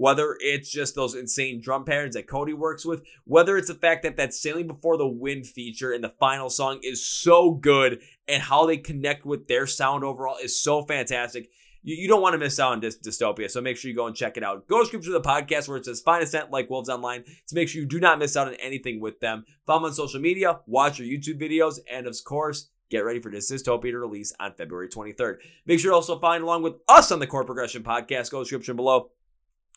[0.00, 4.02] whether it's just those insane drum patterns that Cody works with, whether it's the fact
[4.02, 8.42] that that Sailing Before the Wind feature in the final song is so good and
[8.42, 11.50] how they connect with their sound overall is so fantastic.
[11.82, 14.16] You, you don't want to miss out on Dystopia, so make sure you go and
[14.16, 14.66] check it out.
[14.68, 17.54] Go subscribe to the podcast where it says Find A Scent Like Wolves Online to
[17.54, 19.44] make sure you do not miss out on anything with them.
[19.66, 23.30] Follow them on social media, watch your YouTube videos, and of course, get ready for
[23.30, 25.40] Dystopia to release on February 23rd.
[25.66, 28.30] Make sure to also find along with us on the Chord Progression Podcast.
[28.30, 29.10] Go description below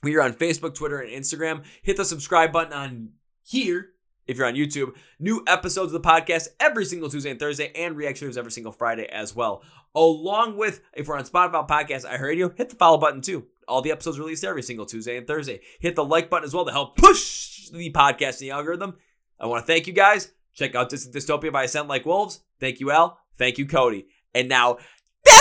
[0.03, 1.63] we are on Facebook, Twitter, and Instagram.
[1.81, 3.09] Hit the subscribe button on
[3.41, 3.89] here
[4.27, 4.95] if you're on YouTube.
[5.19, 9.05] New episodes of the podcast every single Tuesday and Thursday, and reactions every single Friday
[9.05, 9.63] as well.
[9.95, 13.45] Along with, if we're on Spotify Podcast, I heard you, hit the follow button too.
[13.67, 15.61] All the episodes released every single Tuesday and Thursday.
[15.79, 18.95] Hit the like button as well to help push the podcast in the algorithm.
[19.39, 20.31] I want to thank you guys.
[20.53, 22.41] Check out Distant Dystopia by A Scent Like Wolves.
[22.59, 23.19] Thank you, Al.
[23.37, 24.07] Thank you, Cody.
[24.35, 24.77] And now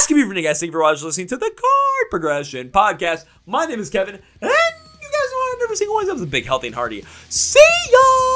[0.03, 0.59] that's gonna guys.
[0.59, 3.25] Thank you for watching, listening to the Chord Progression Podcast.
[3.47, 6.45] My name is Kevin, and you guys know I never single one of them big,
[6.45, 7.05] healthy, and hearty.
[7.29, 7.61] See
[7.93, 8.32] ya!